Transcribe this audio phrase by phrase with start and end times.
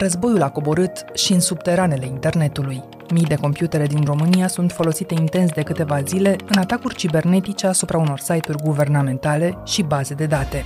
[0.00, 2.82] Războiul a coborât și în subteranele internetului.
[3.12, 7.98] Mii de computere din România sunt folosite intens de câteva zile în atacuri cibernetice asupra
[7.98, 10.64] unor site-uri guvernamentale și baze de date.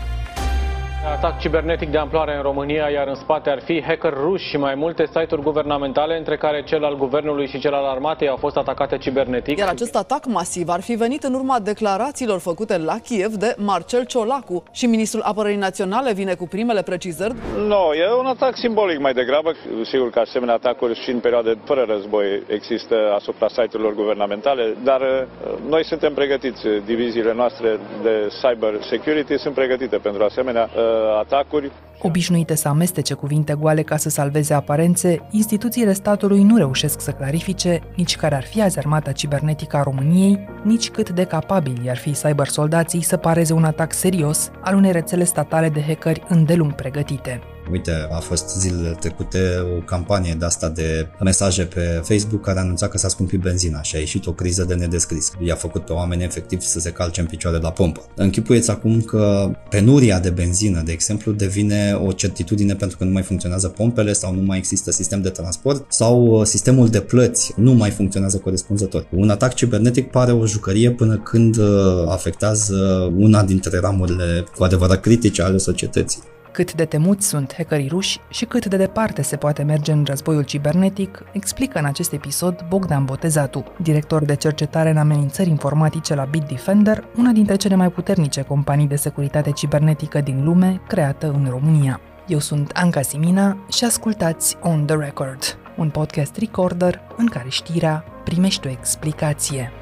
[1.13, 4.75] Atac cibernetic de amploare în România, iar în spate ar fi hacker ruși și mai
[4.75, 8.99] multe site-uri guvernamentale, între care cel al guvernului și cel al armatei au fost atacate
[8.99, 9.59] cibernetic.
[9.59, 14.05] Iar acest atac masiv ar fi venit în urma declarațiilor făcute la Kiev de Marcel
[14.05, 17.35] Ciolacu și ministrul apărării naționale vine cu primele precizări.
[17.57, 19.53] Nu, no, e un atac simbolic mai degrabă.
[19.83, 25.27] Sigur că asemenea atacuri și în perioade fără război există asupra site-urilor guvernamentale, dar uh,
[25.69, 26.63] noi suntem pregătiți.
[26.85, 31.71] Diviziile noastre de cyber security sunt pregătite pentru asemenea uh, atacuri.
[32.03, 37.81] Obișnuite să amestece cuvinte goale ca să salveze aparențe, instituțiile statului nu reușesc să clarifice
[37.97, 42.11] nici care ar fi azi armata cibernetică a României, nici cât de capabili ar fi
[42.13, 47.54] cybersoldații să pareze un atac serios al unei rețele statale de hackeri îndelung pregătite.
[47.71, 49.39] Uite, a fost zilele trecute
[49.77, 53.97] o campanie de asta de mesaje pe Facebook care anunța că s-a scumpit benzina și
[53.97, 55.31] a ieșit o criză de nedescris.
[55.39, 58.01] I-a făcut pe oameni efectiv să se calce în picioare la pompă.
[58.17, 63.23] Închipuieți acum că penuria de benzină, de exemplu, devine o certitudine pentru că nu mai
[63.23, 67.73] funcționează pompele sau nu mai există sistem de transport sau uh, sistemul de plăți nu
[67.73, 69.07] mai funcționează corespunzător.
[69.11, 71.67] Un atac cibernetic pare o jucărie până când uh,
[72.09, 76.23] afectează una dintre ramurile cu adevărat critice ale societății
[76.55, 80.43] cât de temuți sunt hackerii ruși și cât de departe se poate merge în războiul
[80.43, 87.05] cibernetic, explică în acest episod Bogdan Botezatu, director de cercetare în amenințări informatice la Bitdefender,
[87.17, 92.01] una dintre cele mai puternice companii de securitate cibernetică din lume, creată în România.
[92.27, 98.05] Eu sunt Anca Simina și ascultați On The Record, un podcast recorder în care știrea
[98.25, 99.73] primește o explicație.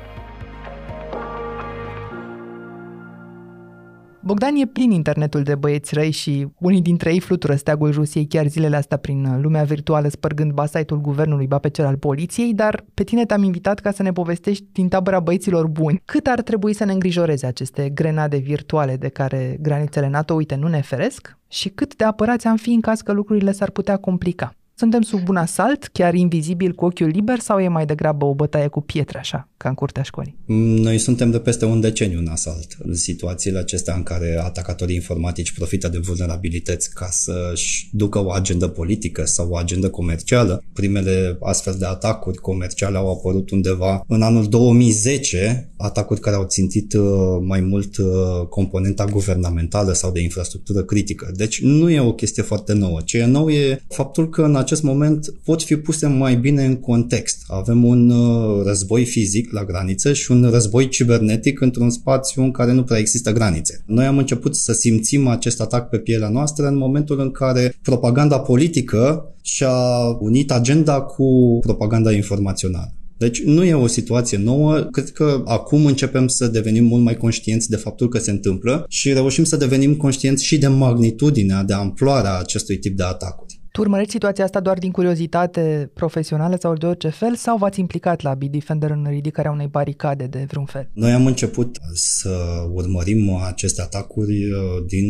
[4.25, 8.47] Bogdan e plin internetul de băieți răi și unii dintre ei flutură steagul Rusiei chiar
[8.47, 12.85] zilele astea prin lumea virtuală spărgând ba site-ul guvernului, ba pe cel al poliției, dar
[12.95, 16.03] pe tine te-am invitat ca să ne povestești din tabăra băieților buni.
[16.05, 20.69] Cât ar trebui să ne îngrijoreze aceste grenade virtuale de care granițele NATO, uite, nu
[20.69, 21.37] ne feresc?
[21.49, 24.55] Și cât de apărați am fi în caz că lucrurile s-ar putea complica?
[24.75, 28.69] Suntem sub un asalt, chiar invizibil cu ochiul liber, sau e mai degrabă o bătaie
[28.69, 30.37] cu pietre așa, ca în curtea școlii?
[30.47, 32.77] Noi suntem de peste un deceniu în asalt.
[32.79, 38.69] În situațiile acestea în care atacatorii informatici profită de vulnerabilități ca să-și ducă o agendă
[38.69, 44.49] politică sau o agendă comercială, primele astfel de atacuri comerciale au apărut undeva în anul
[44.49, 47.03] 2010, atacuri care au țintit uh,
[47.41, 48.07] mai mult uh,
[48.49, 51.31] componenta guvernamentală sau de infrastructură critică.
[51.37, 53.01] Deci nu e o chestie foarte nouă.
[53.05, 56.77] Ce e nou e faptul că în acest moment pot fi puse mai bine în
[56.77, 57.43] context.
[57.47, 62.73] Avem un uh, război fizic la graniță și un război cibernetic într-un spațiu în care
[62.73, 63.83] nu prea există granițe.
[63.87, 68.39] Noi am început să simțim acest atac pe pielea noastră în momentul în care propaganda
[68.39, 69.77] politică și-a
[70.21, 72.93] unit agenda cu propaganda informațională.
[73.23, 77.69] Deci nu e o situație nouă, cred că acum începem să devenim mult mai conștienți
[77.69, 82.39] de faptul că se întâmplă și reușim să devenim conștienți și de magnitudinea, de amploarea
[82.39, 83.52] acestui tip de atacuri.
[83.73, 88.21] Tu urmărești situația asta doar din curiozitate profesională sau de orice fel sau v-ați implicat
[88.21, 90.89] la Bitdefender în ridicarea unei baricade de vreun fel?
[90.93, 95.07] Noi am început să urmărim aceste atacuri uh, din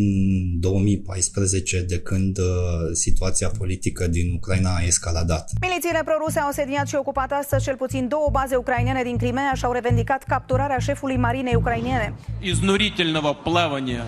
[0.59, 2.45] 2014 de când uh,
[2.91, 5.51] situația politică din Ucraina a escaladat.
[5.61, 9.65] Milițiile proruse au sediat și ocupat astăzi cel puțin două baze ucrainene din Crimea și
[9.65, 12.13] au revendicat capturarea șefului marinei ucrainene.
[12.41, 14.03] Iznuritelnava plavania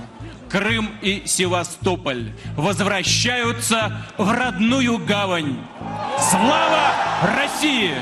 [0.49, 5.57] Крым и Севастополь возвращаются в родную гавань.
[6.19, 7.95] Слава России!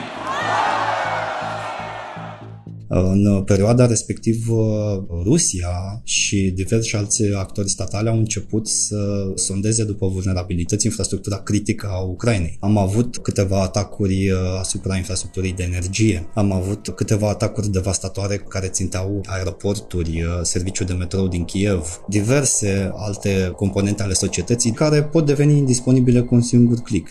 [2.95, 10.85] În perioada respectivă, Rusia și diversi alți actori statali au început să sondeze după vulnerabilități
[10.85, 12.57] infrastructura critică a Ucrainei.
[12.59, 18.67] Am avut câteva atacuri uh, asupra infrastructurii de energie, am avut câteva atacuri devastatoare care
[18.67, 25.25] ținteau aeroporturi, uh, serviciul de metrou din Kiev, diverse alte componente ale societății care pot
[25.25, 27.09] deveni indisponibile cu un singur click.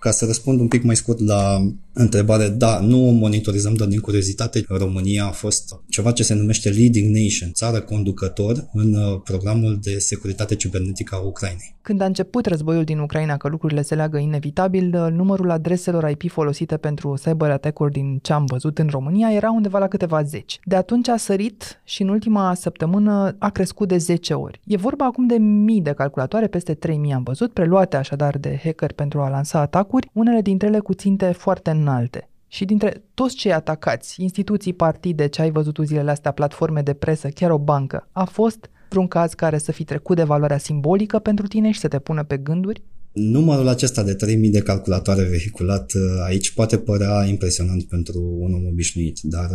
[0.00, 4.00] Ca să răspund un pic mai scurt la întrebare, da, nu o monitorizăm doar din
[4.00, 4.64] curiozitate.
[4.68, 9.98] România a fost ceva ce se numește Leading Nation, țară conducător în uh, programul de
[9.98, 11.76] securitate cibernetică a Ucrainei.
[11.82, 16.30] Când a început războiul din Ucraina, că lucrurile se leagă inevitabil, uh, numărul adreselor IP
[16.30, 20.60] folosite pentru cyber attack-uri din ce am văzut în România era undeva la câteva zeci.
[20.64, 24.60] De atunci a sărit și în ultima săptămână a crescut de 10 ori.
[24.66, 28.92] E vorba acum de mii de calculatoare, peste 3000 am văzut, preluate așadar de hacker
[28.92, 32.28] pentru a lansa atacuri, unele dintre ele cu ținte foarte înalte.
[32.46, 37.28] Și dintre toți cei atacați, instituții, partide, ce ai văzut zilele astea, platforme de presă,
[37.28, 41.46] chiar o bancă, a fost vreun caz care să fi trecut de valoarea simbolică pentru
[41.46, 42.82] tine și să te pună pe gânduri?
[43.14, 48.66] Numărul acesta de 3000 de calculatoare vehiculat uh, aici poate părea impresionant pentru un om
[48.66, 49.50] obișnuit, dar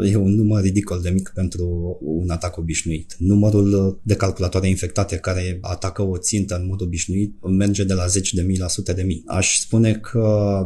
[0.00, 3.16] uh, e un număr ridicol de mic pentru un atac obișnuit.
[3.18, 8.36] Numărul de calculatoare infectate care atacă o țintă în mod obișnuit merge de la 10
[8.36, 9.22] de mii la sute de mii.
[9.26, 10.20] Aș spune că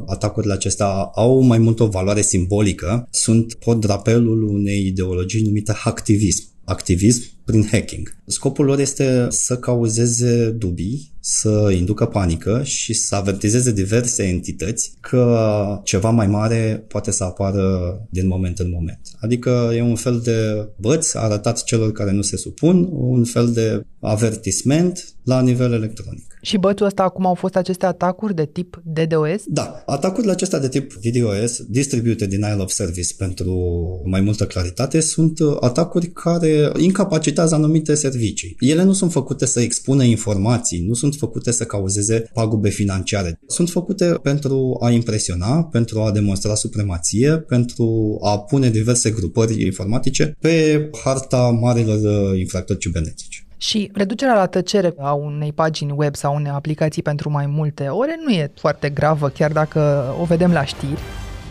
[0.06, 6.52] atacurile acestea au mai mult o valoare simbolică, sunt pod drapelul unei ideologii numite hacktivism
[6.64, 8.16] activism prin hacking.
[8.26, 15.80] Scopul lor este să cauzeze dubii, să inducă panică și să avertizeze diverse entități că
[15.84, 19.00] ceva mai mare poate să apară din moment în moment.
[19.20, 23.86] Adică e un fel de băț arătat celor care nu se supun, un fel de
[24.00, 26.34] avertisment la nivel electronic.
[26.42, 29.42] Și bățul ăsta acum au fost aceste atacuri de tip DDoS?
[29.46, 33.54] Da, atacurile acestea de tip DDoS, Distributed Denial of Service pentru
[34.04, 36.70] mai multă claritate, sunt atacuri care
[37.34, 38.56] incapacitează anumite servicii.
[38.58, 43.38] Ele nu sunt făcute să expună informații, nu sunt făcute să cauzeze pagube financiare.
[43.46, 50.36] Sunt făcute pentru a impresiona, pentru a demonstra supremație, pentru a pune diverse grupări informatice
[50.40, 53.46] pe harta marilor infractori cibernetici.
[53.56, 58.16] Și reducerea la tăcere a unei pagini web sau unei aplicații pentru mai multe ore
[58.24, 61.00] nu e foarte gravă, chiar dacă o vedem la știri.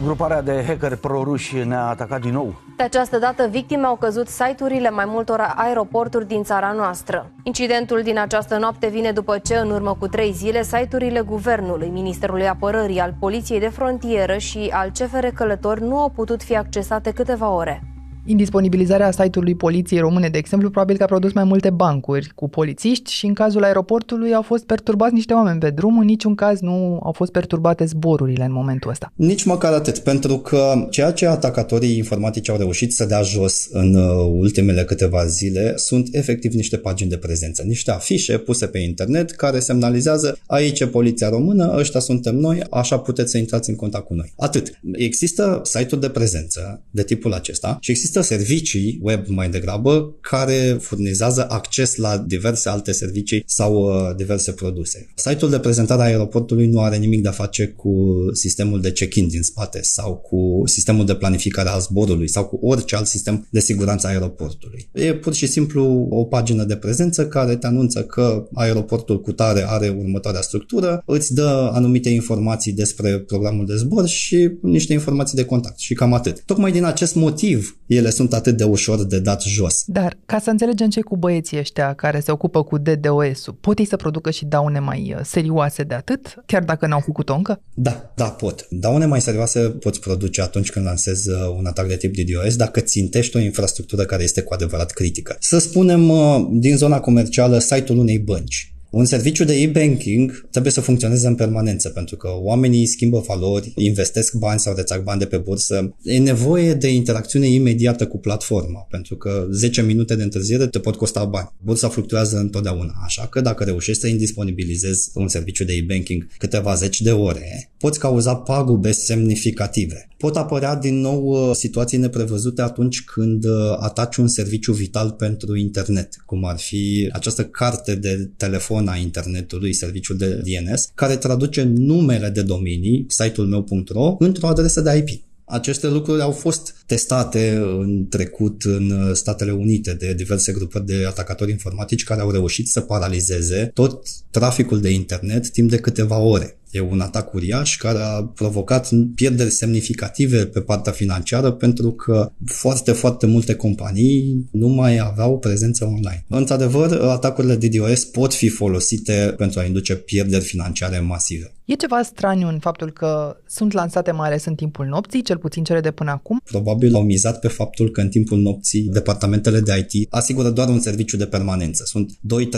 [0.04, 2.54] Gruparea de hackeri proruși ne-a atacat din nou.
[2.78, 7.32] De această dată, victime au căzut site-urile mai multor aeroporturi din țara noastră.
[7.44, 12.48] Incidentul din această noapte vine după ce, în urmă cu trei zile, site-urile Guvernului, Ministerului
[12.48, 17.50] Apărării, al Poliției de Frontieră și al CFR Călători nu au putut fi accesate câteva
[17.50, 17.93] ore.
[18.26, 23.12] Indisponibilizarea site-ului poliției române, de exemplu, probabil că a produs mai multe bancuri cu polițiști
[23.12, 27.00] și în cazul aeroportului au fost perturbați niște oameni pe drum, în niciun caz nu
[27.04, 29.14] au fost perturbate zborurile în momentul ăsta.
[29.16, 33.96] Nici măcar atât, pentru că ceea ce atacatorii informatici au reușit să dea jos în
[33.96, 39.32] uh, ultimele câteva zile sunt efectiv niște pagini de prezență, niște afișe puse pe internet
[39.32, 44.06] care semnalizează aici e poliția română, ăștia suntem noi, așa puteți să intrați în contact
[44.06, 44.34] cu noi.
[44.38, 44.80] Atât.
[44.92, 50.78] Există site-uri de prezență de tipul acesta și există Există servicii web mai degrabă care
[50.82, 55.12] furnizează acces la diverse alte servicii sau uh, diverse produse.
[55.16, 59.28] Site-ul de prezentare a aeroportului nu are nimic de a face cu sistemul de check-in
[59.28, 63.60] din spate sau cu sistemul de planificare a zborului sau cu orice alt sistem de
[63.60, 64.90] siguranță a aeroportului.
[64.94, 69.66] E pur și simplu o pagină de prezență care te anunță că aeroportul cu tare
[69.68, 75.46] are următoarea structură, îți dă anumite informații despre programul de zbor și niște informații de
[75.46, 76.44] contact și cam atât.
[76.46, 79.84] Tocmai din acest motiv ele sunt atât de ușor de dat jos.
[79.86, 83.86] Dar, ca să înțelegem ce cu băieții ăștia care se ocupă cu DDoS-ul, pot ei
[83.86, 87.62] să producă și daune mai uh, serioase de atât, chiar dacă n-au făcut-o încă?
[87.74, 88.68] Da, da, pot.
[88.70, 92.80] Daune mai serioase poți produce atunci când lansezi uh, un atac de tip DDoS dacă
[92.80, 95.36] țintești o infrastructură care este cu adevărat critică.
[95.40, 100.82] Să spunem, uh, din zona comercială, site-ul unei bănci un serviciu de e-banking trebuie să
[100.82, 105.38] funcționeze în permanență, pentru că oamenii schimbă valori, investesc bani sau rețag bani de pe
[105.38, 105.96] bursă.
[106.04, 110.96] E nevoie de interacțiune imediată cu platforma, pentru că 10 minute de întârziere te pot
[110.96, 111.52] costa bani.
[111.62, 117.02] Bursa fluctuează întotdeauna, așa că dacă reușești să indisponibilizezi un serviciu de e-banking câteva zeci
[117.02, 120.08] de ore, poți cauza pagube semnificative.
[120.18, 125.56] Pot apărea din nou uh, situații neprevăzute atunci când uh, ataci un serviciu vital pentru
[125.56, 131.64] internet, cum ar fi această carte de telefon a internetului, serviciul de DNS, care traduce
[131.64, 135.24] numele de domenii, site-ul meu.ro, într-o adresă de IP.
[135.46, 141.52] Aceste lucruri au fost testate în trecut în Statele Unite de diverse grupări de atacatori
[141.52, 146.58] informatici care au reușit să paralizeze tot traficul de internet timp de câteva ore.
[146.74, 152.92] E un atac uriaș care a provocat pierderi semnificative pe partea financiară pentru că foarte,
[152.92, 156.26] foarte multe companii nu mai aveau prezență online.
[156.28, 161.54] Într-adevăr, atacurile DDoS pot fi folosite pentru a induce pierderi financiare masive.
[161.66, 165.64] E ceva straniu în faptul că sunt lansate mai ales în timpul nopții, cel puțin
[165.64, 166.42] cele de până acum?
[166.44, 170.80] Probabil au mizat pe faptul că în timpul nopții departamentele de IT asigură doar un
[170.80, 171.84] serviciu de permanență.
[171.86, 172.12] Sunt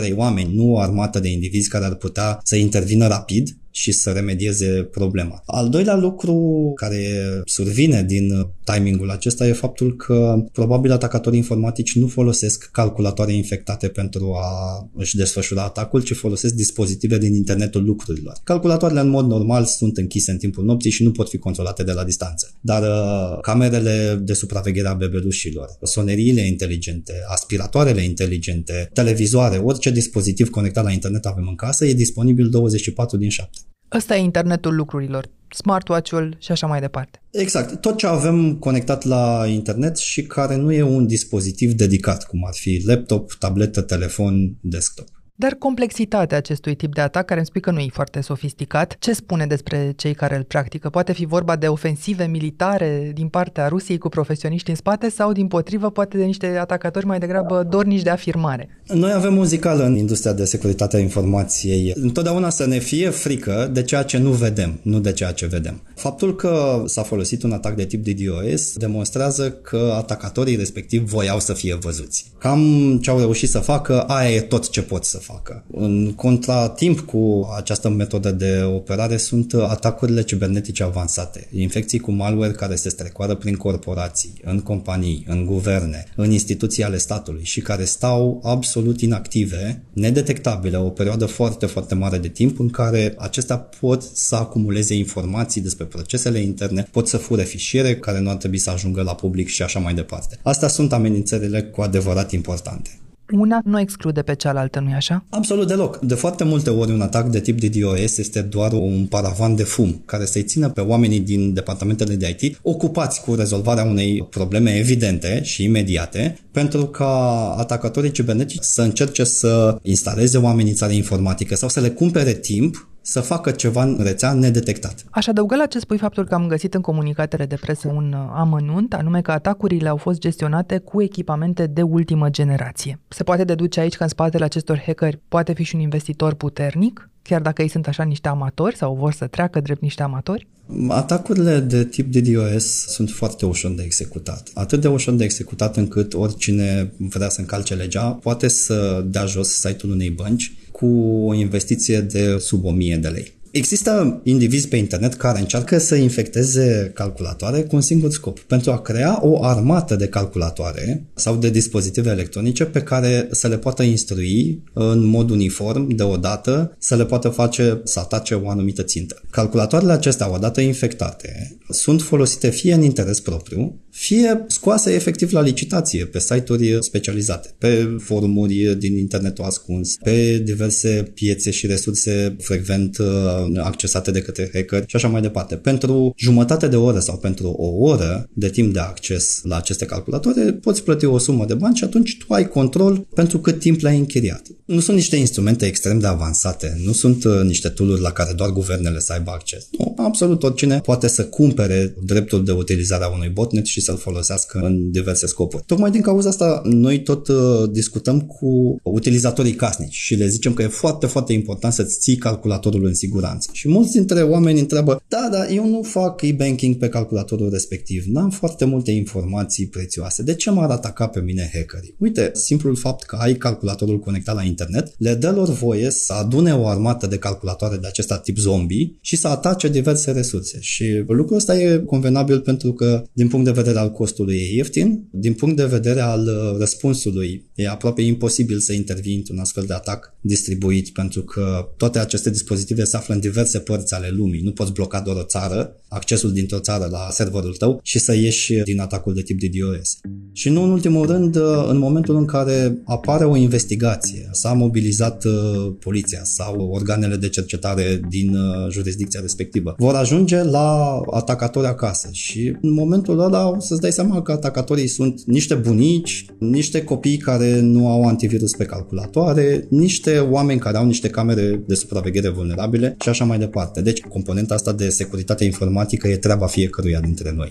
[0.08, 4.10] 2-3 oameni, nu o armată de indivizi care ar putea să intervină rapid și să
[4.10, 5.42] remedieze problema.
[5.46, 7.06] Al doilea lucru care
[7.44, 14.34] survine din timingul acesta e faptul că probabil atacatorii informatici nu folosesc calculatoare infectate pentru
[14.34, 18.32] a își desfășura atacul, ci folosesc dispozitive din internetul lucrurilor.
[18.44, 21.92] Calculatoarele în mod normal sunt închise în timpul nopții și nu pot fi controlate de
[21.92, 22.54] la distanță.
[22.60, 30.84] Dar uh, camerele de supraveghere a bebelușilor, soneriile inteligente, aspiratoarele inteligente, televizoare, orice dispozitiv conectat
[30.84, 33.58] la internet avem în casă e disponibil 24 din 7.
[33.92, 37.22] Ăsta e internetul lucrurilor, smartwatch-ul și așa mai departe.
[37.30, 37.80] Exact.
[37.80, 42.54] Tot ce avem conectat la internet și care nu e un dispozitiv dedicat, cum ar
[42.54, 45.08] fi laptop, tabletă, telefon, desktop.
[45.38, 49.12] Dar complexitatea acestui tip de atac, care îmi spui că nu e foarte sofisticat, ce
[49.12, 50.88] spune despre cei care îl practică?
[50.88, 55.46] Poate fi vorba de ofensive militare din partea Rusiei cu profesioniști în spate sau, din
[55.46, 58.68] potrivă, poate de niște atacatori mai degrabă dornici de afirmare?
[58.86, 61.92] Noi avem muzicală în industria de securitate a informației.
[61.94, 65.82] Întotdeauna să ne fie frică de ceea ce nu vedem, nu de ceea ce vedem.
[65.94, 71.52] Faptul că s-a folosit un atac de tip DDoS demonstrează că atacatorii respectiv voiau să
[71.52, 72.32] fie văzuți.
[72.38, 75.64] Cam ce au reușit să facă, aia e tot ce pot să facă.
[75.72, 82.74] În contratimp cu această metodă de operare sunt atacurile cibernetice avansate, infecții cu malware care
[82.74, 88.40] se strecoară prin corporații, în companii, în guverne, în instituții ale statului și care stau
[88.44, 94.34] absolut inactive, nedetectabile, o perioadă foarte, foarte mare de timp în care acestea pot să
[94.34, 99.02] acumuleze informații despre procesele interne, pot să fure fișiere care nu ar trebui să ajungă
[99.02, 100.38] la public și așa mai departe.
[100.42, 102.90] Astea sunt amenințările cu adevărat importante
[103.32, 105.24] una nu exclude pe cealaltă, nu-i așa?
[105.30, 105.98] Absolut deloc.
[105.98, 110.02] De foarte multe ori un atac de tip DDoS este doar un paravan de fum
[110.04, 115.42] care să-i țină pe oamenii din departamentele de IT ocupați cu rezolvarea unei probleme evidente
[115.42, 121.80] și imediate pentru ca atacatorii cibernetici să încerce să instaleze o amenințare informatică sau să
[121.80, 125.04] le cumpere timp să facă ceva în rețea nedetectat.
[125.10, 128.32] Aș adăuga la ce spui faptul că am găsit în comunicatele de presă un uh,
[128.34, 133.00] amănunt, anume că atacurile au fost gestionate cu echipamente de ultimă generație.
[133.08, 137.10] Se poate deduce aici că în spatele acestor hackeri poate fi și un investitor puternic,
[137.22, 140.46] chiar dacă ei sunt așa niște amatori sau vor să treacă drept niște amatori?
[140.88, 144.50] Atacurile de tip DDoS sunt foarte ușor de executat.
[144.54, 149.48] Atât de ușor de executat încât oricine vrea să încalce legea poate să dea jos
[149.48, 150.86] site-ul unei bănci cu
[151.26, 153.32] o investiție de sub 1000 de lei.
[153.56, 158.80] Există indivizi pe internet care încearcă să infecteze calculatoare cu un singur scop, pentru a
[158.80, 164.62] crea o armată de calculatoare sau de dispozitive electronice pe care să le poată instrui
[164.72, 169.22] în mod uniform, deodată, să le poată face să atace o anumită țintă.
[169.30, 176.04] Calculatoarele acestea, odată infectate, sunt folosite fie în interes propriu, fie scoase efectiv la licitație
[176.04, 183.45] pe site-uri specializate, pe forumuri din internetul ascuns, pe diverse piețe și resurse frecvent uh,
[183.56, 185.56] accesate de către hacker și așa mai departe.
[185.56, 190.52] Pentru jumătate de oră sau pentru o oră de timp de acces la aceste calculatoare
[190.52, 193.98] poți plăti o sumă de bani și atunci tu ai control pentru cât timp le-ai
[193.98, 194.42] închiriat.
[194.64, 198.50] Nu sunt niște instrumente extrem de avansate, nu sunt uh, niște tooluri la care doar
[198.50, 199.68] guvernele să aibă acces.
[199.78, 204.60] Nu, absolut oricine poate să cumpere dreptul de utilizare a unui botnet și să-l folosească
[204.62, 205.62] în diverse scopuri.
[205.66, 207.36] Tocmai din cauza asta noi tot uh,
[207.70, 212.84] discutăm cu utilizatorii casnici și le zicem că e foarte, foarte important să-ți ții calculatorul
[212.84, 213.35] în siguranță.
[213.52, 218.30] Și mulți dintre oameni întreabă, da, da, eu nu fac e-banking pe calculatorul respectiv, n-am
[218.30, 221.94] foarte multe informații prețioase, de ce m-ar ataca pe mine hackerii?
[221.98, 226.54] Uite, simplul fapt că ai calculatorul conectat la internet le dă lor voie să adune
[226.54, 230.58] o armată de calculatoare de acesta tip zombie și să atace diverse resurse.
[230.60, 235.08] Și lucrul ăsta e convenabil pentru că din punct de vedere al costului e ieftin,
[235.10, 239.72] din punct de vedere al uh, răspunsului e aproape imposibil să intervii într-un astfel de
[239.72, 244.40] atac distribuit pentru că toate aceste dispozitive se află în diverse părți ale lumii.
[244.40, 248.54] Nu poți bloca doar o țară, accesul dintr-o țară la serverul tău și să ieși
[248.54, 249.98] din atacul de tip DDoS.
[250.32, 255.24] Și nu în ultimul rând, uh, în momentul în care apare o investigație, s-a mobilizat
[255.24, 255.32] uh,
[255.80, 258.36] poliția sau organele de cercetare din
[258.70, 264.22] jurisdicția respectivă, vor ajunge la atacatori acasă și în momentul ăla o să-ți dai seama
[264.22, 270.60] că atacatorii sunt niște bunici, niște copii care nu au antivirus pe calculatoare, niște oameni
[270.60, 273.82] care au niște camere de supraveghere vulnerabile și așa mai departe.
[273.82, 277.50] Deci componenta asta de securitate informatică e treaba fiecăruia dintre noi.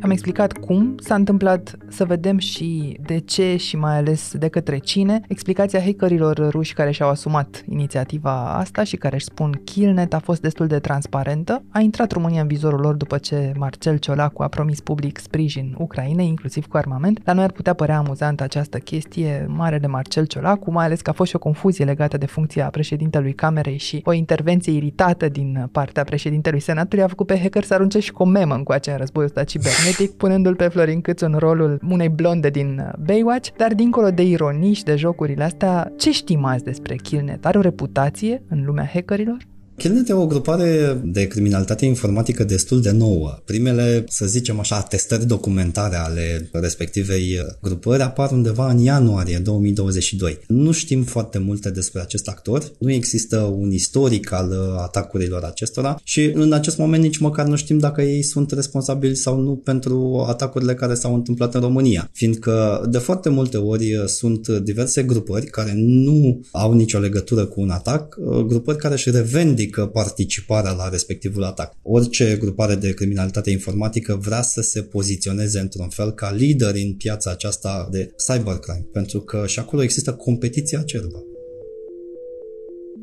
[0.00, 4.78] Am explicat cum s-a întâmplat, să vedem și de ce și mai ales de către
[4.78, 5.20] cine.
[5.28, 10.40] Explicația hackerilor ruși care și-au asumat inițiativa asta și care își spun Killnet a fost
[10.40, 11.62] destul de transparentă.
[11.70, 16.26] A intrat România în vizorul lor după ce Marcel Ciolacu a promis public sprijin Ucrainei,
[16.26, 17.20] inclusiv cu armament.
[17.24, 21.10] La noi ar putea părea amuzantă această chestie mare de Marcel Ciolacu, mai ales că
[21.10, 25.68] a fost și o confuzie legată de funcția președintelui Camerei și o intervenție iritată din
[25.72, 29.28] partea președintelui Senatului a făcut pe hacker să arunce și cu memă încoace în războiul
[29.28, 33.74] ăsta cibernetic magnetic, punându-l pe Florin Câțu în rolul unei blonde din uh, Baywatch, dar
[33.74, 37.46] dincolo de ironii și de jocurile astea, ce știm azi despre Killnet?
[37.46, 39.36] Are o reputație în lumea hackerilor?
[39.78, 43.38] Killnet e o grupare de criminalitate informatică destul de nouă.
[43.44, 50.38] Primele, să zicem așa, testări documentare ale respectivei grupări apar undeva în ianuarie 2022.
[50.46, 56.30] Nu știm foarte multe despre acest actor, nu există un istoric al atacurilor acestora și
[56.34, 60.74] în acest moment nici măcar nu știm dacă ei sunt responsabili sau nu pentru atacurile
[60.74, 66.40] care s-au întâmplat în România, fiindcă de foarte multe ori sunt diverse grupări care nu
[66.50, 68.16] au nicio legătură cu un atac,
[68.46, 71.72] grupări care își revendică participarea la respectivul atac.
[71.82, 77.30] Orice grupare de criminalitate informatică vrea să se poziționeze într-un fel ca lider în piața
[77.30, 81.22] aceasta de cybercrime, pentru că și acolo există competiția acerbă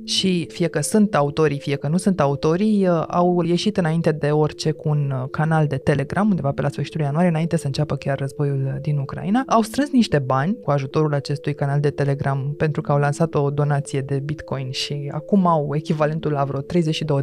[0.05, 4.31] și fie că sunt autorii, fie că nu sunt autorii, uh, au ieșit înainte de
[4.31, 7.95] orice cu un uh, canal de Telegram, undeva pe la sfârșitul ianuarie, înainte să înceapă
[7.95, 9.43] chiar războiul din Ucraina.
[9.47, 13.49] Au strâns niște bani cu ajutorul acestui canal de Telegram pentru că au lansat o
[13.49, 16.65] donație de Bitcoin și acum au echivalentul la vreo 32.000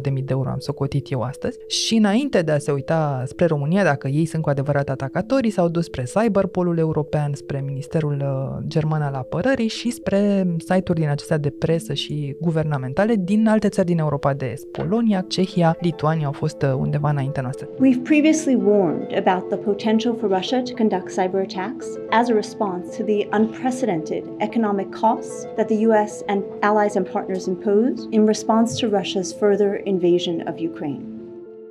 [0.01, 1.57] de euro, am socotit eu astăzi.
[1.67, 5.67] Și înainte de a se uita spre România, dacă ei sunt cu adevărat atacatorii, s-au
[5.67, 11.37] dus spre Cyberpolul European, spre Ministerul uh, German al Apărării și spre site-uri din acestea
[11.37, 14.67] de presă și guvernament guvernamentale din alte țări din Europa de Est.
[14.67, 17.67] Polonia, Cehia, Lituania au fost uh, undeva înaintea noastră.
[17.67, 22.97] We've previously warned about the potential for Russia to conduct cyber attacks as a response
[22.97, 28.79] to the unprecedented economic costs that the US and allies and partners impose in response
[28.79, 31.12] to Russia's further invasion of Ukraine.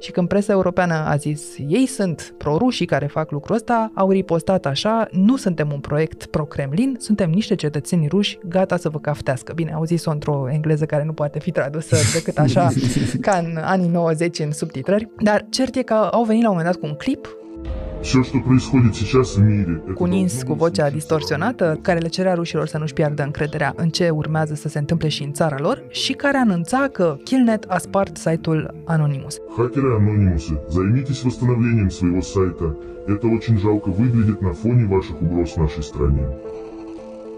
[0.03, 4.67] Și când presa europeană a zis ei sunt prorușii care fac lucrul ăsta, au ripostat
[4.67, 9.53] așa, nu suntem un proiect pro-Kremlin, suntem niște cetățeni ruși gata să vă caftească.
[9.53, 12.69] Bine, au zis-o într-o engleză care nu poate fi tradusă decât așa
[13.27, 16.73] ca în anii 90 în subtitrări, dar cert e că au venit la un moment
[16.73, 17.37] dat cu un clip
[18.02, 19.82] Все, что происходит сейчас в мире...
[19.96, 24.10] Cu Nins cu vocea distorsionată, care le cerea rușilor să nu-și piardă încrederea în ce
[24.10, 28.18] urmează să se întâmple și în țara lor și care anunța că Killnet a spart
[28.18, 29.38] site-ul Anonymous.
[29.56, 32.68] Хакеры Anonymous, займитесь восстановлением своего сайта.
[33.14, 36.26] Это очень жалко выглядит на фоне ваших угроз нашей стране.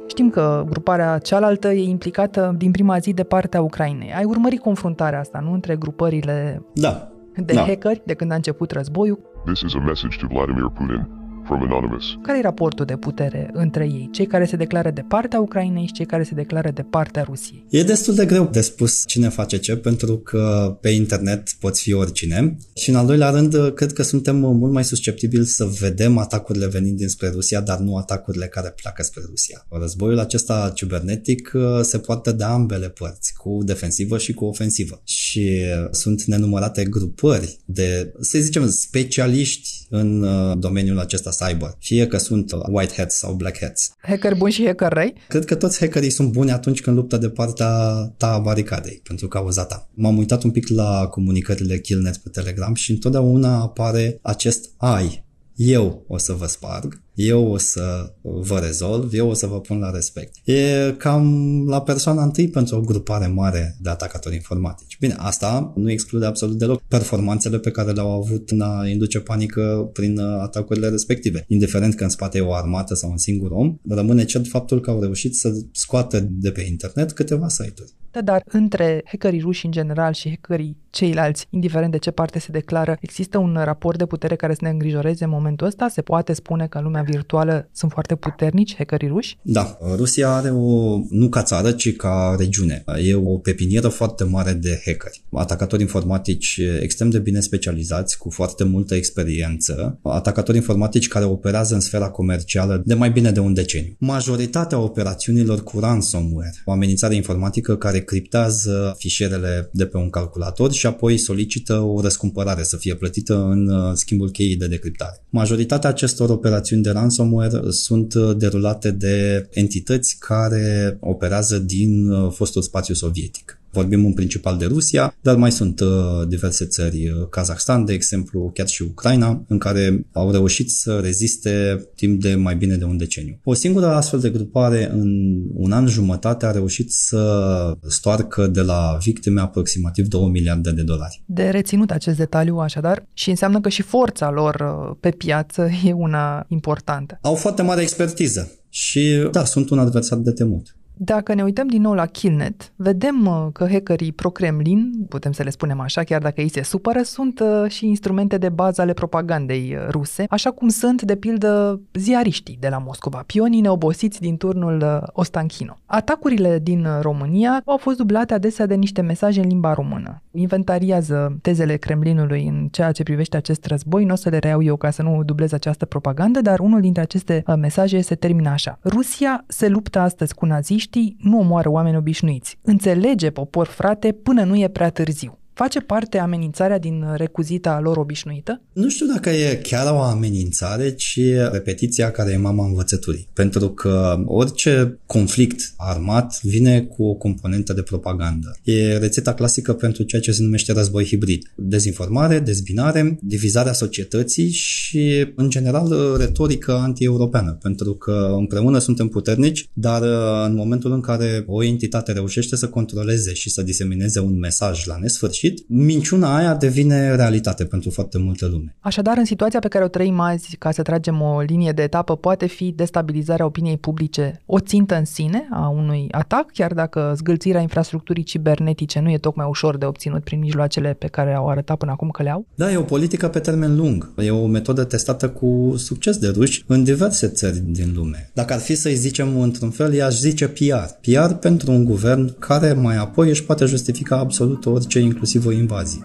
[0.07, 4.13] Știm că gruparea cealaltă e implicată din prima zi de partea Ucrainei.
[4.17, 5.51] Ai urmărit confruntarea asta, nu?
[5.51, 7.11] Între grupările da.
[7.35, 7.61] de da.
[7.61, 9.19] hackeri de când a început războiul.
[9.46, 11.06] This is a message to Vladimir Putin
[11.46, 12.04] from Anonymous.
[12.22, 15.92] Care e raportul de putere între ei, cei care se declară de partea Ucrainei și
[15.92, 17.64] cei care se declară de partea Rusiei?
[17.70, 21.92] E destul de greu de spus cine face ce, pentru că pe internet poți fi
[21.92, 22.57] oricine.
[22.74, 26.96] Și în al doilea rând, cred că suntem mult mai susceptibili să vedem atacurile venind
[26.96, 29.66] dinspre Rusia, dar nu atacurile care pleacă spre Rusia.
[29.70, 35.00] Războiul acesta cibernetic uh, se poartă de ambele părți, cu defensivă și cu ofensivă.
[35.04, 42.16] Și sunt nenumărate grupări de, să zicem, specialiști în uh, domeniul acesta cyber, fie că
[42.16, 43.92] sunt white hats sau black hats.
[43.98, 45.14] Hacker bun și hacker răi?
[45.28, 47.68] Cred că toți hackerii sunt buni atunci când luptă de partea
[48.16, 49.88] ta a baricadei, pentru cauza ta.
[49.94, 55.24] M-am uitat un pic la comunicările Killnet pe Telegram și întotdeauna apare acest ai.
[55.54, 59.79] Eu o să vă sparg eu o să vă rezolv, eu o să vă pun
[59.79, 60.35] la respect.
[60.44, 64.98] E cam la persoana întâi pentru o grupare mare de atacatori informatici.
[65.00, 69.90] Bine, asta nu exclude absolut deloc performanțele pe care le-au avut în a induce panică
[69.92, 71.44] prin atacurile respective.
[71.48, 74.90] Indiferent că în spate e o armată sau un singur om, rămâne cert faptul că
[74.90, 77.92] au reușit să scoată de pe internet câteva site-uri.
[78.14, 82.53] Da, dar între hackerii ruși în general și hackerii ceilalți, indiferent de ce parte se
[82.53, 85.88] declară, există un raport de putere care să ne îngrijoreze în momentul ăsta?
[85.88, 89.38] Se poate spune că lumea virtuală sunt foarte puternici hackerii ruși?
[89.42, 92.85] Da, Rusia are o, nu ca țară, ci ca regiune.
[93.03, 95.22] E o pepinieră foarte mare de hackeri.
[95.33, 101.81] Atacatori informatici extrem de bine specializați, cu foarte multă experiență, atacatori informatici care operează în
[101.81, 103.96] sfera comercială de mai bine de un deceniu.
[103.98, 110.86] Majoritatea operațiunilor cu ransomware, o amenințare informatică care criptează fișierele de pe un calculator și
[110.86, 115.22] apoi solicită o răscumpărare să fie plătită în uh, schimbul cheii de decriptare.
[115.30, 122.62] Majoritatea acestor operațiuni de ransomware sunt uh, derulate de entități care operează din uh, fostul
[122.62, 123.58] spațiu sovietic.
[123.74, 125.88] Vorbim în principal de Rusia, dar mai sunt uh,
[126.28, 131.84] diverse țări, uh, Kazakhstan, de exemplu, chiar și Ucraina, în care au reușit să reziste
[131.94, 133.38] timp de mai bine de un deceniu.
[133.44, 138.98] O singură astfel de grupare în un an jumătate a reușit să stoarcă de la
[139.02, 141.22] victime aproximativ 2 miliarde de dolari.
[141.26, 145.92] De reținut acest detaliu așadar și înseamnă că și forța lor uh, pe piață e
[145.92, 147.18] una importantă.
[147.22, 150.76] Au foarte mare expertiză și da, sunt un adversar de temut.
[150.96, 155.50] Dacă ne uităm din nou la Killnet, vedem uh, că hackerii pro-Kremlin, putem să le
[155.50, 159.76] spunem așa, chiar dacă ei se supără, sunt uh, și instrumente de bază ale propagandei
[159.76, 165.11] uh, ruse, așa cum sunt, de pildă, ziariștii de la Moscova, pionii neobosiți din turnul
[165.12, 165.78] Ostanchino.
[165.87, 170.22] Atacurile din România au fost dublate adesea de niște mesaje în limba română.
[170.30, 174.76] Inventariază tezele Kremlinului în ceea ce privește acest război, nu o să le reiau eu
[174.76, 178.78] ca să nu dublez această propagandă, dar unul dintre aceste mesaje se termină așa.
[178.85, 180.46] Rusia se luptă astăzi cu
[180.85, 182.59] naziștii, nu omoară oameni obișnuiți.
[182.62, 185.38] Înțelege, popor frate, până nu e prea târziu.
[185.54, 188.62] Face parte amenințarea din recuzita lor obișnuită?
[188.72, 193.28] Nu știu dacă e chiar o amenințare, ci e repetiția care e mama învățăturii.
[193.32, 198.56] Pentru că orice conflict armat vine cu o componentă de propagandă.
[198.64, 201.52] E rețeta clasică pentru ceea ce se numește război hibrid.
[201.56, 207.58] Dezinformare, dezbinare, divizarea societății și, în general, retorică anti-europeană.
[207.62, 210.02] Pentru că împreună suntem puternici, dar
[210.46, 214.96] în momentul în care o entitate reușește să controleze și să disemineze un mesaj la
[215.00, 218.76] nesfârșit, sfârșit, minciuna aia devine realitate pentru foarte multă lume.
[218.80, 222.16] Așadar, în situația pe care o trăim azi, ca să tragem o linie de etapă,
[222.16, 227.61] poate fi destabilizarea opiniei publice o țintă în sine a unui atac, chiar dacă zgâlțirea
[227.61, 231.90] infrastructurii cibernetice nu e tocmai ușor de obținut prin mijloacele pe care au arătat până
[231.90, 232.46] acum că le au?
[232.54, 234.12] Da, e o politică pe termen lung.
[234.16, 238.30] E o metodă testată cu succes de ruși în diverse țări din lume.
[238.35, 241.11] Dacă ar fi să-i zicem într-un fel, i-aș zice PR.
[241.11, 245.53] PR pentru un guvern care mai apoi își poate justifica absolut orice, inclusiv inclusiv o
[245.53, 246.03] invazie.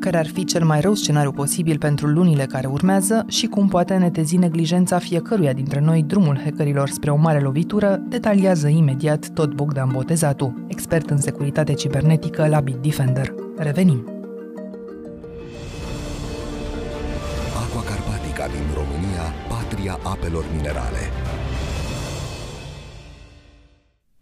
[0.00, 3.94] Care ar fi cel mai rău scenariu posibil pentru lunile care urmează și cum poate
[3.94, 9.90] netezi neglijența fiecăruia dintre noi drumul hackerilor spre o mare lovitură, detaliază imediat tot Bogdan
[9.92, 13.34] Botezatu, expert în securitate cibernetică la Bitdefender.
[13.56, 14.04] Revenim!
[17.62, 21.25] Aqua Carpatica din România, patria apelor minerale.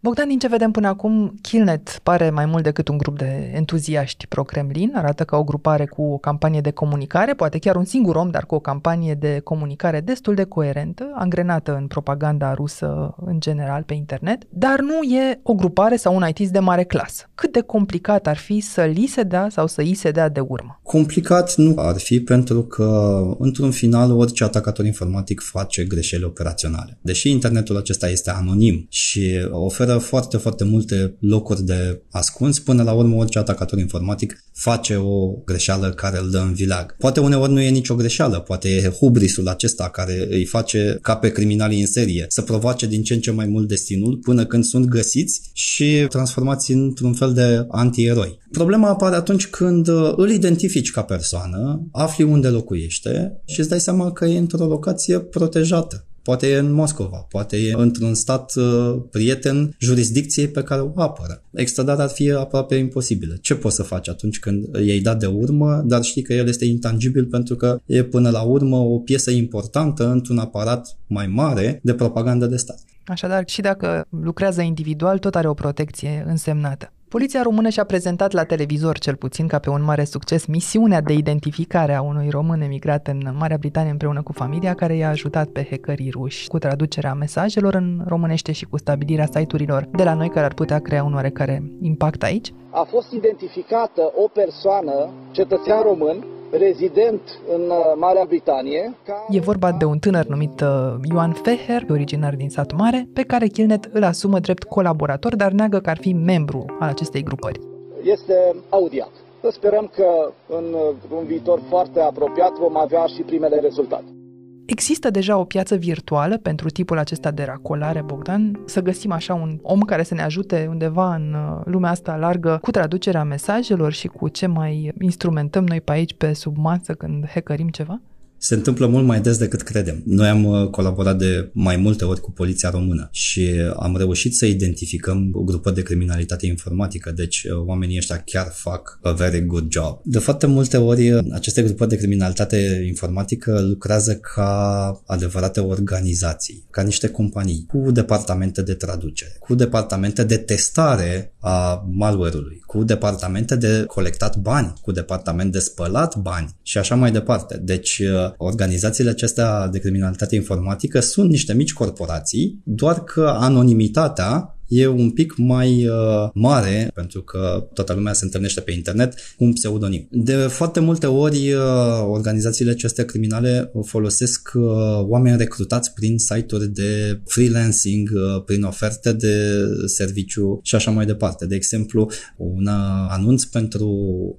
[0.05, 4.27] Bogdan, din ce vedem până acum, Killnet pare mai mult decât un grup de entuziaști
[4.27, 8.29] pro-Kremlin, arată ca o grupare cu o campanie de comunicare, poate chiar un singur om,
[8.29, 13.83] dar cu o campanie de comunicare destul de coerentă, angrenată în propaganda rusă în general
[13.83, 17.29] pe internet, dar nu e o grupare sau un IT de mare clasă.
[17.35, 20.39] Cât de complicat ar fi să li se dea sau să îi se dea de
[20.39, 20.79] urmă?
[20.83, 26.97] Complicat nu ar fi pentru că, într-un final, orice atacator informatic face greșeli operaționale.
[27.01, 32.59] Deși internetul acesta este anonim și oferă foarte, foarte multe locuri de ascuns.
[32.59, 36.95] Până la urmă, orice atacator informatic face o greșeală care îl dă în vileag.
[36.97, 41.31] Poate uneori nu e nicio greșeală, poate e hubrisul acesta care îi face ca pe
[41.31, 44.85] criminalii în serie să provoace din ce în ce mai mult destinul până când sunt
[44.85, 48.39] găsiți și transformați într-un fel de antieroi.
[48.51, 53.79] Problema apare atunci când uh, îl identifici ca persoană, afli unde locuiește și îți dai
[53.79, 56.05] seama că e într-o locație protejată.
[56.25, 61.41] Poate e în Moscova, poate e într-un stat uh, prieten jurisdicției pe care o apără.
[61.53, 63.35] Extradarea ar fi aproape imposibilă.
[63.41, 66.65] Ce poți să faci atunci când i-ai dat de urmă, dar știi că el este
[66.65, 71.93] intangibil pentru că e până la urmă o piesă importantă într-un aparat mai mare de
[71.93, 72.79] propagandă de stat.
[73.05, 76.91] Așadar, și dacă lucrează individual, tot are o protecție însemnată.
[77.07, 81.13] Poliția română și-a prezentat la televizor, cel puțin ca pe un mare succes, misiunea de
[81.13, 85.67] identificare a unui român emigrat în Marea Britanie împreună cu familia, care i-a ajutat pe
[85.69, 90.45] hackerii ruși cu traducerea mesajelor în românește și cu stabilirea site-urilor de la noi care
[90.45, 92.53] ar putea crea un oarecare impact aici.
[92.71, 96.25] A fost identificată o persoană, cetățean român,
[96.57, 97.21] rezident
[97.55, 98.95] în uh, Marea Britanie.
[99.29, 100.67] E vorba de un tânăr numit uh,
[101.11, 105.79] Ioan Feher, originar din sat mare, pe care Kilnet îl asumă drept colaborator, dar neagă
[105.79, 107.59] că ar fi membru al acestei grupări.
[108.03, 109.11] Este audiat.
[109.41, 114.24] Să sperăm că în uh, un viitor foarte apropiat vom avea și primele rezultate.
[114.65, 118.59] Există deja o piață virtuală pentru tipul acesta de racolare, Bogdan?
[118.65, 122.59] Să găsim așa un om care să ne ajute undeva în uh, lumea asta largă
[122.61, 127.27] cu traducerea mesajelor și cu ce mai instrumentăm noi pe aici, pe sub masă, când
[127.27, 128.01] hackerim ceva?
[128.45, 130.01] Se întâmplă mult mai des decât credem.
[130.05, 134.45] Noi am uh, colaborat de mai multe ori cu poliția română și am reușit să
[134.45, 139.99] identificăm grupări de criminalitate informatică, deci uh, oamenii ăștia chiar fac a very good job.
[140.03, 146.81] De foarte multe ori uh, aceste grupări de criminalitate informatică lucrează ca adevărate organizații, ca
[146.81, 153.83] niște companii, cu departamente de traducere, cu departamente de testare a malware-ului, cu departamente de
[153.87, 157.57] colectat bani, cu departament de spălat bani și așa mai departe.
[157.57, 158.01] Deci
[158.37, 165.33] organizațiile acestea de criminalitate informatică sunt niște mici corporații, doar că anonimitatea e un pic
[165.37, 170.07] mai uh, mare, pentru că toată lumea se întâlnește pe internet cu un pseudonim.
[170.11, 171.61] De foarte multe ori, uh,
[172.07, 174.63] organizațiile acestea criminale folosesc uh,
[175.01, 181.45] oameni recrutați prin site-uri de freelancing, uh, prin oferte de serviciu și așa mai departe.
[181.45, 182.67] De exemplu, un
[183.09, 183.89] anunț pentru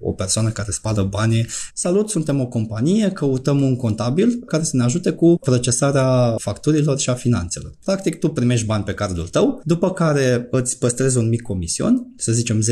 [0.00, 1.46] o persoană care spală bani.
[1.74, 7.10] Salut, suntem o companie, căutăm un contabil care să ne ajute cu procesarea facturilor și
[7.10, 7.72] a finanțelor.
[7.84, 10.15] Practic, tu primești bani pe cardul tău, după care
[10.50, 12.62] îți păstrezi un mic comision, să zicem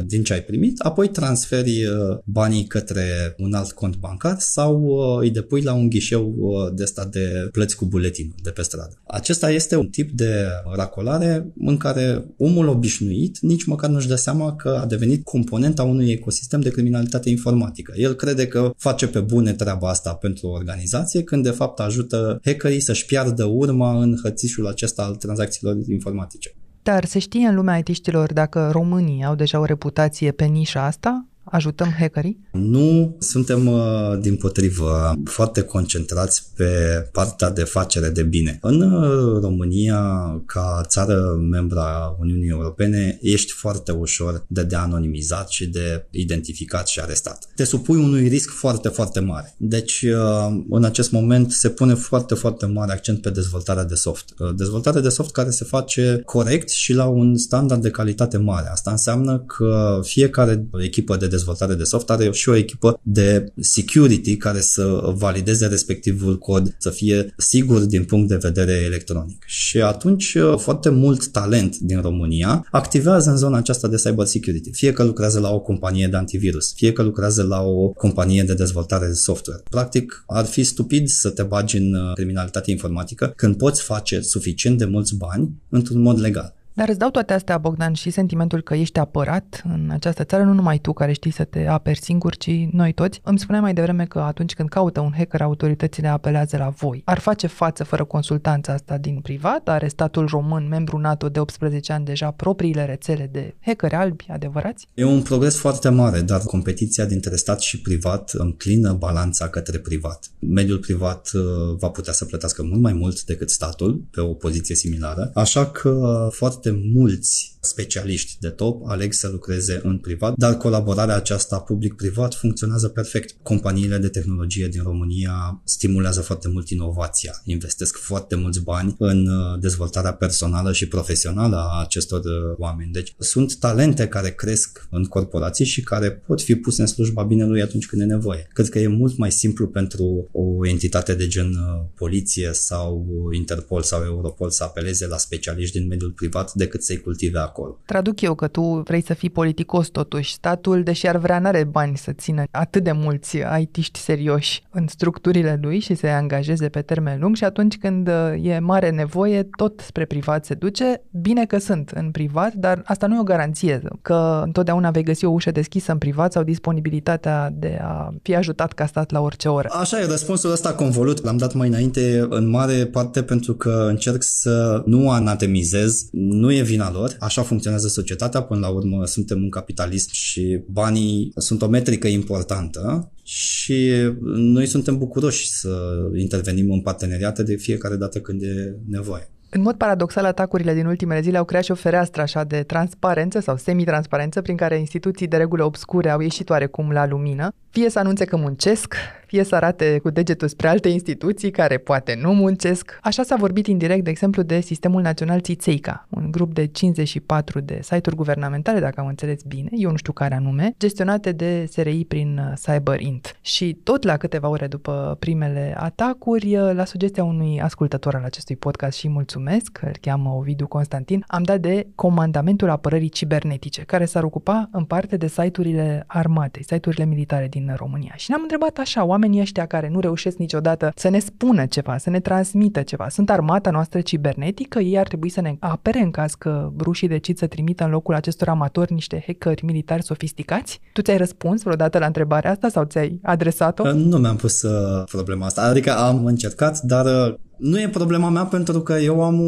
[0.00, 4.82] 10% din ce ai primit, apoi transferi uh, banii către un alt cont bancar sau
[4.82, 8.62] uh, îi depui la un ghișeu uh, de stat de plăți cu buletin de pe
[8.62, 9.00] stradă.
[9.06, 14.56] Acesta este un tip de racolare în care omul obișnuit nici măcar nu-și dă seama
[14.56, 17.92] că a devenit componenta unui ecosistem de criminalitate informatică.
[17.96, 22.40] El crede că face pe bune treaba asta pentru o organizație, când de fapt ajută
[22.44, 26.54] hackerii să-și piardă urma în hățișul acesta al tranzacțiilor informatice.
[26.82, 31.24] Dar se știe în lumea IT-știlor dacă românii au deja o reputație pe nișa asta?
[31.50, 32.48] Ajutăm hackerii?
[32.52, 36.64] Nu, suntem uh, din potrivă foarte concentrați pe
[37.12, 38.58] partea de facere de bine.
[38.62, 40.02] În uh, România,
[40.46, 47.00] ca țară membra a Uniunii Europene, ești foarte ușor de de-anonimizat și de identificat și
[47.00, 47.48] arestat.
[47.54, 49.54] Te supui unui risc foarte, foarte mare.
[49.56, 54.34] Deci, uh, în acest moment se pune foarte, foarte mare accent pe dezvoltarea de soft.
[54.56, 58.68] Dezvoltarea de soft care se face corect și la un standard de calitate mare.
[58.68, 61.38] Asta înseamnă că fiecare echipă de dezvoltare
[61.76, 67.34] de soft are și o echipă de security care să valideze respectivul cod, să fie
[67.36, 69.42] sigur din punct de vedere electronic.
[69.46, 74.70] Și atunci uh, foarte mult talent din România activează în zona aceasta de cyber security.
[74.72, 78.54] Fie că lucrează la o companie de antivirus, fie că lucrează la o companie de
[78.54, 79.62] dezvoltare de software.
[79.70, 84.78] Practic, ar fi stupid să te bagi în uh, criminalitate informatică când poți face suficient
[84.78, 86.54] de mulți bani într-un mod legal.
[86.80, 90.52] Dar îți dau toate astea, Bogdan, și sentimentul că ești apărat în această țară, nu
[90.52, 93.20] numai tu care știi să te aperi singur, ci noi toți.
[93.24, 97.02] Îmi spuneai mai devreme că atunci când caută un hacker, autoritățile apelează la voi.
[97.04, 99.68] Ar face față fără consultanța asta din privat?
[99.68, 104.86] Are statul român, membru NATO de 18 ani, deja propriile rețele de hackeri albi adevărați?
[104.94, 110.30] E un progres foarte mare, dar competiția dintre stat și privat înclină balanța către privat.
[110.38, 111.42] Mediul privat uh,
[111.78, 116.28] va putea să plătească mult mai mult decât statul pe o poziție similară, așa că
[116.32, 122.34] foarte foarte mulți specialiști de top aleg să lucreze în privat, dar colaborarea aceasta public-privat
[122.34, 123.36] funcționează perfect.
[123.42, 129.60] Companiile de tehnologie din România stimulează foarte mult inovația, investesc foarte mulți bani în uh,
[129.60, 132.92] dezvoltarea personală și profesională a acestor uh, oameni.
[132.92, 137.62] Deci sunt talente care cresc în corporații și care pot fi puse în slujba binelui
[137.62, 138.48] atunci când e nevoie.
[138.52, 143.82] Cred că e mult mai simplu pentru o entitate de gen uh, poliție sau Interpol
[143.82, 147.78] sau Europol să apeleze la specialiști din mediul privat decât să-i cultive acolo.
[147.84, 150.32] Traduc eu că tu vrei să fii politicos totuși.
[150.32, 155.58] Statul, deși ar vrea, n-are bani să țină atât de mulți IT-ști serioși în structurile
[155.62, 159.80] lui și să-i angajeze pe termen lung și atunci când uh, e mare nevoie, tot
[159.80, 161.02] spre privat se duce.
[161.10, 165.24] Bine că sunt în privat, dar asta nu e o garanție că întotdeauna vei găsi
[165.24, 169.48] o ușă deschisă în privat sau disponibilitatea de a fi ajutat ca stat la orice
[169.48, 169.68] oră.
[169.72, 174.22] Așa e, răspunsul ăsta convolut l-am dat mai înainte în mare parte pentru că încerc
[174.22, 179.50] să nu anatemizez, nu e vina lor, așa funcționează societatea, până la urmă suntem un
[179.50, 183.90] capitalism și banii sunt o metrică importantă și
[184.34, 185.68] noi suntem bucuroși să
[186.16, 189.28] intervenim în parteneriate de fiecare dată când e nevoie.
[189.52, 193.40] În mod paradoxal, atacurile din ultimele zile au creat și o fereastră așa de transparență
[193.40, 197.98] sau semi-transparență prin care instituții de regulă obscure au ieșit oarecum la lumină, fie să
[197.98, 198.94] anunțe că muncesc,
[199.30, 202.98] fie să arate cu degetul spre alte instituții care poate nu muncesc.
[203.02, 207.78] Așa s-a vorbit indirect, de exemplu, de Sistemul Național Țițeica, un grup de 54 de
[207.82, 212.38] site-uri guvernamentale, dacă am înțeles bine, eu nu știu care anume, gestionate de SRI prin
[212.38, 213.38] uh, CyberInt.
[213.40, 218.56] Și tot la câteva ore după primele atacuri, uh, la sugestia unui ascultător al acestui
[218.56, 224.22] podcast și mulțumesc, îl cheamă Ovidiu Constantin, am dat de Comandamentul Apărării Cibernetice, care s-ar
[224.22, 228.12] ocupa în parte de site-urile armatei, site-urile militare din România.
[228.16, 232.10] Și ne-am întrebat așa, oamenii ăștia care nu reușesc niciodată să ne spună ceva, să
[232.10, 236.34] ne transmită ceva, sunt armata noastră cibernetică, ei ar trebui să ne apere în caz
[236.34, 240.80] că rușii decid să trimită în locul acestor amatori niște hackeri militari sofisticați?
[240.92, 243.92] Tu ți-ai răspuns vreodată la întrebarea asta sau ți-ai adresat-o?
[243.92, 248.44] Nu mi-am pus uh, problema asta, adică am încercat, dar uh, Nu e problema mea
[248.44, 249.40] pentru că eu am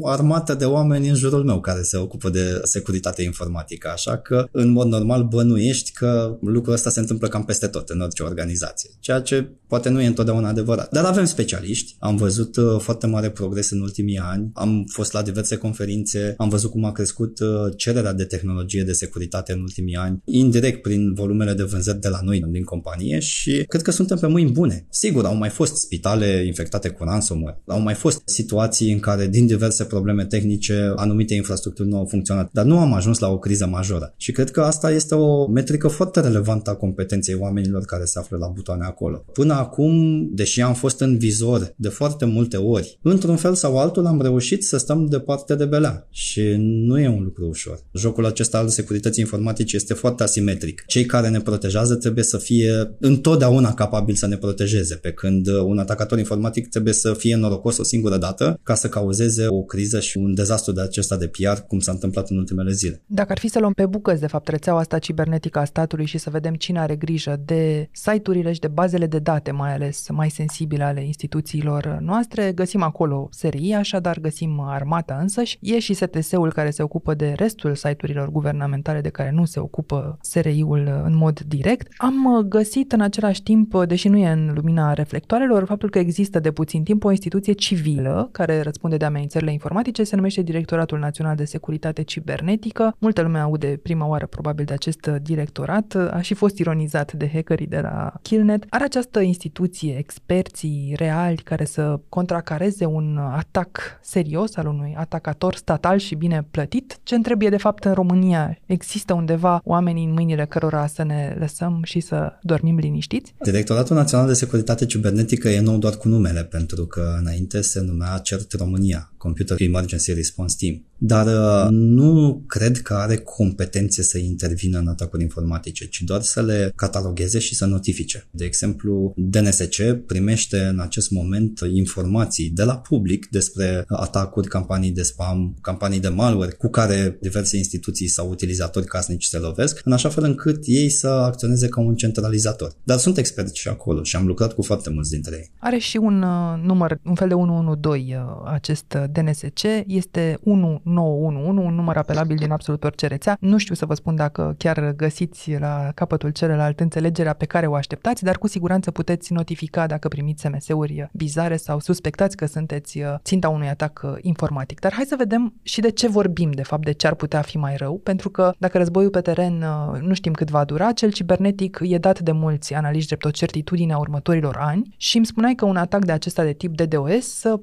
[0.00, 4.48] o armată de oameni în jurul meu care se ocupă de securitate informatică, așa că
[4.52, 8.90] în mod normal bănuiești că lucrul ăsta se întâmplă cam peste tot în orice organizație,
[9.00, 10.90] ceea ce poate nu e întotdeauna adevărat.
[10.90, 15.22] Dar avem specialiști, am văzut uh, foarte mare progres în ultimii ani, am fost la
[15.22, 19.96] diverse conferințe, am văzut cum a crescut uh, cererea de tehnologie de securitate în ultimii
[19.96, 24.18] ani, indirect prin volumele de vânzări de la noi din companie și cred că suntem
[24.18, 24.86] pe mâini bune.
[24.90, 29.46] Sigur, au mai fost spitale infectate cu ransomware, au mai fost situații în care din
[29.46, 33.66] diverse probleme tehnice anumite infrastructuri nu au funcționat, dar nu am ajuns la o criză
[33.66, 34.14] majoră.
[34.16, 38.36] Și cred că asta este o metrică foarte relevantă a competenței oamenilor care se află
[38.36, 39.24] la butoane acolo.
[39.32, 44.06] Până acum, deși am fost în vizor de foarte multe ori, într-un fel sau altul
[44.06, 47.80] am reușit să stăm departe de belea și nu e un lucru ușor.
[47.92, 50.84] Jocul acesta al securității informatice este foarte asimetric.
[50.86, 55.78] Cei care ne protejează trebuie să fie întotdeauna capabili să ne protejeze, pe când un
[55.78, 60.18] atacator informatic trebuie să fie norocos o singură dată ca să cauzeze o criză și
[60.18, 63.02] un dezastru de acesta de PR, cum s-a întâmplat în ultimele zile.
[63.06, 66.18] Dacă ar fi să luăm pe bucăți, de fapt, rețeaua asta cibernetică a statului și
[66.18, 70.30] să vedem cine are grijă de site-urile și de bazele de date, mai ales mai
[70.30, 76.70] sensibile ale instituțiilor noastre, găsim acolo SRI, așadar găsim armata însăși, e și STS-ul care
[76.70, 81.92] se ocupă de restul site-urilor guvernamentale de care nu se ocupă SRI-ul în mod direct.
[81.96, 86.50] Am găsit în același timp, deși nu e în lumina reflectoarelor, faptul că există de
[86.50, 91.44] puțin timp o instituție civilă care răspunde de amenințările informatice, se numește Directoratul Național de
[91.44, 92.94] Securitate Cibernetică.
[92.98, 97.66] Multă lume aude prima oară probabil de acest directorat, a și fost ironizat de hackerii
[97.66, 98.64] de la Killnet.
[98.68, 105.98] Are această instituție experții reali care să contracareze un atac serios al unui atacator statal
[105.98, 106.98] și bine plătit?
[107.02, 108.58] Ce trebuie de fapt în România?
[108.66, 113.34] Există undeva oamenii în mâinile cărora să ne lăsăm și să dormim liniștiți?
[113.42, 118.18] Directoratul Național de Securitate Cibernetică e nou doar cu numele, pentru că înainte se numea
[118.18, 120.82] CERT România, Computer Emergency Response Team.
[120.98, 126.42] Dar uh, nu cred că are competențe să intervină în atacuri informatice, ci doar să
[126.42, 128.26] le catalogheze și să notifice.
[128.30, 135.02] De exemplu, DNSC primește în acest moment informații de la public despre atacuri, campanii de
[135.02, 140.08] spam, campanii de malware cu care diverse instituții sau utilizatori casnici se lovesc, în așa
[140.08, 142.72] fel încât ei să acționeze ca un centralizator.
[142.82, 145.50] Dar sunt experți și acolo și am lucrat cu foarte mulți dintre ei.
[145.58, 151.66] Are și un uh, număr, un fel de 112 uh, acest uh, DNSC, este 1911,
[151.66, 153.36] un număr apelabil din absolut orice rețea.
[153.40, 157.74] Nu știu să vă spun dacă chiar găsiți la capătul celălalt înțelegerea pe care o
[157.74, 163.48] așteptați, dar cu siguranță puteți notifica dacă primiți SMS-uri bizare sau suspectați că sunteți ținta
[163.48, 164.80] unui atac informatic.
[164.80, 167.58] Dar hai să vedem și de ce vorbim, de fapt, de ce ar putea fi
[167.58, 169.64] mai rău, pentru că dacă războiul pe teren
[170.00, 173.92] nu știm cât va dura, cel cibernetic e dat de mulți analiști drept o certitudine
[173.92, 176.97] a următorilor ani și îmi spuneai că un atac de acesta de tip DDoS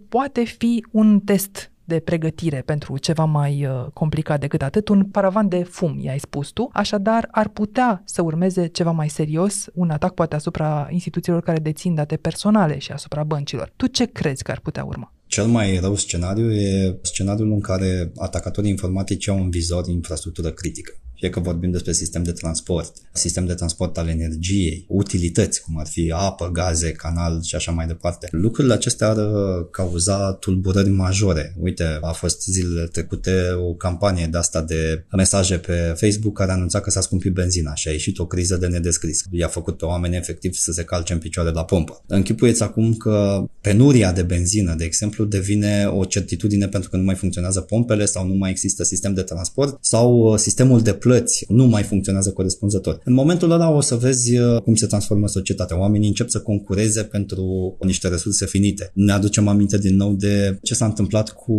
[0.10, 5.48] poate fi un test de pregătire pentru ceva mai uh, complicat decât atât, un paravan
[5.48, 10.14] de fum, i-ai spus tu, așadar ar putea să urmeze ceva mai serios, un atac
[10.14, 13.72] poate asupra instituțiilor care dețin date personale și asupra băncilor.
[13.76, 15.14] Tu ce crezi că ar putea urma?
[15.28, 21.00] Cel mai rău scenariu e scenariul în care atacatorii informatici au în vizor infrastructură critică
[21.16, 25.88] fie că vorbim despre sistem de transport, sistem de transport al energiei, utilități, cum ar
[25.88, 28.28] fi apă, gaze, canal și așa mai departe.
[28.32, 31.56] Lucrurile acestea ar uh, cauza tulburări majore.
[31.60, 33.32] Uite, a fost zilele trecute
[33.70, 37.88] o campanie de asta de mesaje pe Facebook care anunța că s-a scumpit benzina și
[37.88, 39.24] a ieșit o criză de nedescris.
[39.32, 42.04] I-a făcut pe oameni efectiv să se calce în picioare la pompă.
[42.08, 47.16] Închipuieți acum că penuria de benzină, de exemplu, devine o certitudine pentru că nu mai
[47.16, 51.15] funcționează pompele sau nu mai există sistem de transport sau uh, sistemul de plăți
[51.48, 53.00] nu mai funcționează corespunzător.
[53.04, 55.80] În momentul ăla o să vezi uh, cum se transformă societatea.
[55.80, 58.92] Oamenii încep să concureze pentru niște resurse finite.
[58.94, 61.56] Ne aducem aminte din nou de ce s-a întâmplat cu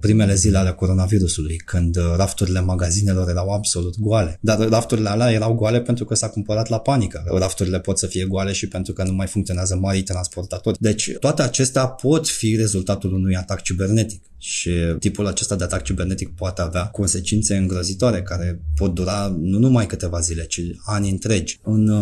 [0.00, 4.38] primele zile ale coronavirusului, când uh, rafturile magazinelor erau absolut goale.
[4.40, 7.22] Dar rafturile alea erau goale pentru că s-a cumpărat la panică.
[7.38, 10.76] Rafturile pot să fie goale și pentru că nu mai funcționează marii transportatori.
[10.80, 16.34] Deci toate acestea pot fi rezultatul unui atac cibernetic și tipul acesta de atac cibernetic
[16.34, 21.58] poate avea consecințe îngrozitoare care pot dura nu numai câteva zile, ci ani întregi.
[21.62, 21.92] În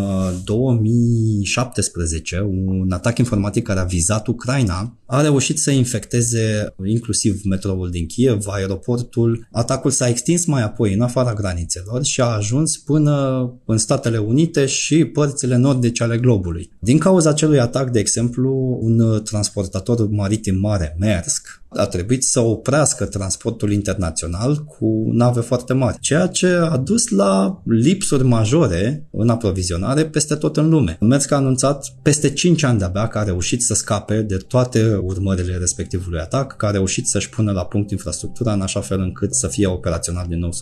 [0.44, 7.90] 2017, uh, un atac informatic care a vizat Ucraina a reușit să infecteze inclusiv metroul
[7.90, 9.48] din Kiev, aeroportul.
[9.52, 14.66] Atacul s-a extins mai apoi în afara granițelor și a ajuns până în Statele Unite
[14.66, 16.70] și părțile nordice ale globului.
[16.78, 23.04] Din cauza acelui atac, de exemplu, un transportator maritim mare, Maersk, a trebuit să oprească
[23.04, 30.06] transportul internațional cu nave foarte mari, ceea ce a dus la lipsuri majore în aprovizionare
[30.06, 30.96] peste tot în lume.
[31.00, 35.56] Merck a anunțat peste 5 ani de-abia că a reușit să scape de toate urmările
[35.56, 39.46] respectivului atac, că a reușit să-și pună la punct infrastructura în așa fel încât să
[39.46, 40.54] fie operațional din nou 100%.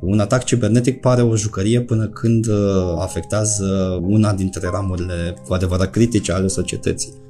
[0.00, 2.56] Un atac cibernetic pare o jucărie până când uh,
[2.98, 7.22] afectează una dintre ramurile cu adevărat critice ale societății.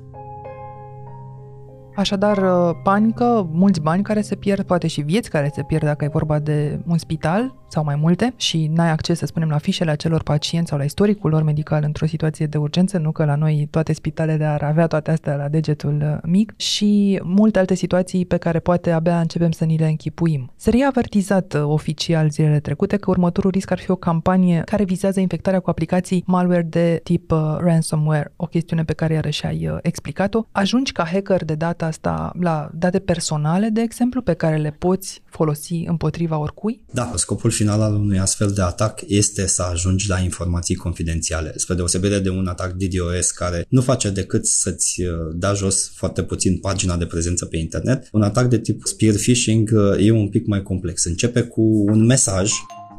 [1.96, 6.04] Așadar, uh, panică, mulți bani care se pierd, poate și vieți care se pierd dacă
[6.04, 9.90] e vorba de un spital sau mai multe și n-ai acces, să spunem, la fișele
[9.90, 13.68] acelor pacienți sau la istoricul lor medical într-o situație de urgență, nu că la noi
[13.70, 18.36] toate spitalele ar avea toate astea la degetul uh, mic și multe alte situații pe
[18.36, 20.52] care poate abia începem să ni le închipuim.
[20.56, 25.20] Se reavertizat uh, oficial zilele trecute că următorul risc ar fi o campanie care vizează
[25.20, 29.78] infectarea cu aplicații malware de tip uh, ransomware, o chestiune pe care iarăși ai uh,
[29.82, 30.44] explicat-o.
[30.52, 35.22] Ajungi ca hacker de data asta la date personale, de exemplu, pe care le poți
[35.24, 36.82] folosi împotriva oricui?
[36.90, 41.74] Da, scopul final al unui astfel de atac este să ajungi la informații confidențiale, spre
[41.74, 46.58] deosebire de un atac DDoS care nu face decât să-ți uh, da jos foarte puțin
[46.58, 48.08] pagina de prezență pe internet.
[48.12, 51.04] Un atac de tip spear phishing uh, e un pic mai complex.
[51.04, 52.50] Începe cu un mesaj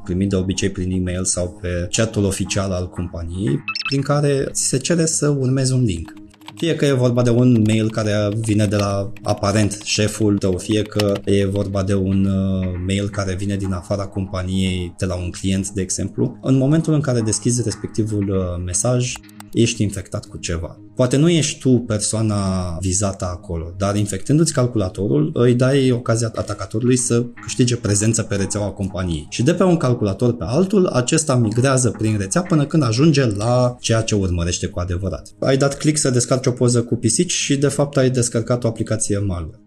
[0.04, 4.78] primit de obicei prin e-mail sau pe chatul oficial al companiei, prin care ți se
[4.78, 6.14] cere să urmezi un link.
[6.56, 10.82] Fie că e vorba de un mail care vine de la aparent șeful tău, fie
[10.82, 15.30] că e vorba de un uh, mail care vine din afara companiei, de la un
[15.30, 19.14] client, de exemplu, în momentul în care deschizi respectivul uh, mesaj,
[19.56, 20.80] ești infectat cu ceva.
[20.96, 27.26] Poate nu ești tu persoana vizată acolo, dar infectându-ți calculatorul îi dai ocazia atacatorului să
[27.42, 29.28] câștige prezență pe rețeaua companiei.
[29.30, 33.76] Și de pe un calculator pe altul, acesta migrează prin rețea până când ajunge la
[33.80, 35.30] ceea ce urmărește cu adevărat.
[35.40, 38.68] Ai dat click să descarci o poză cu pisici și de fapt ai descărcat o
[38.68, 39.65] aplicație malware.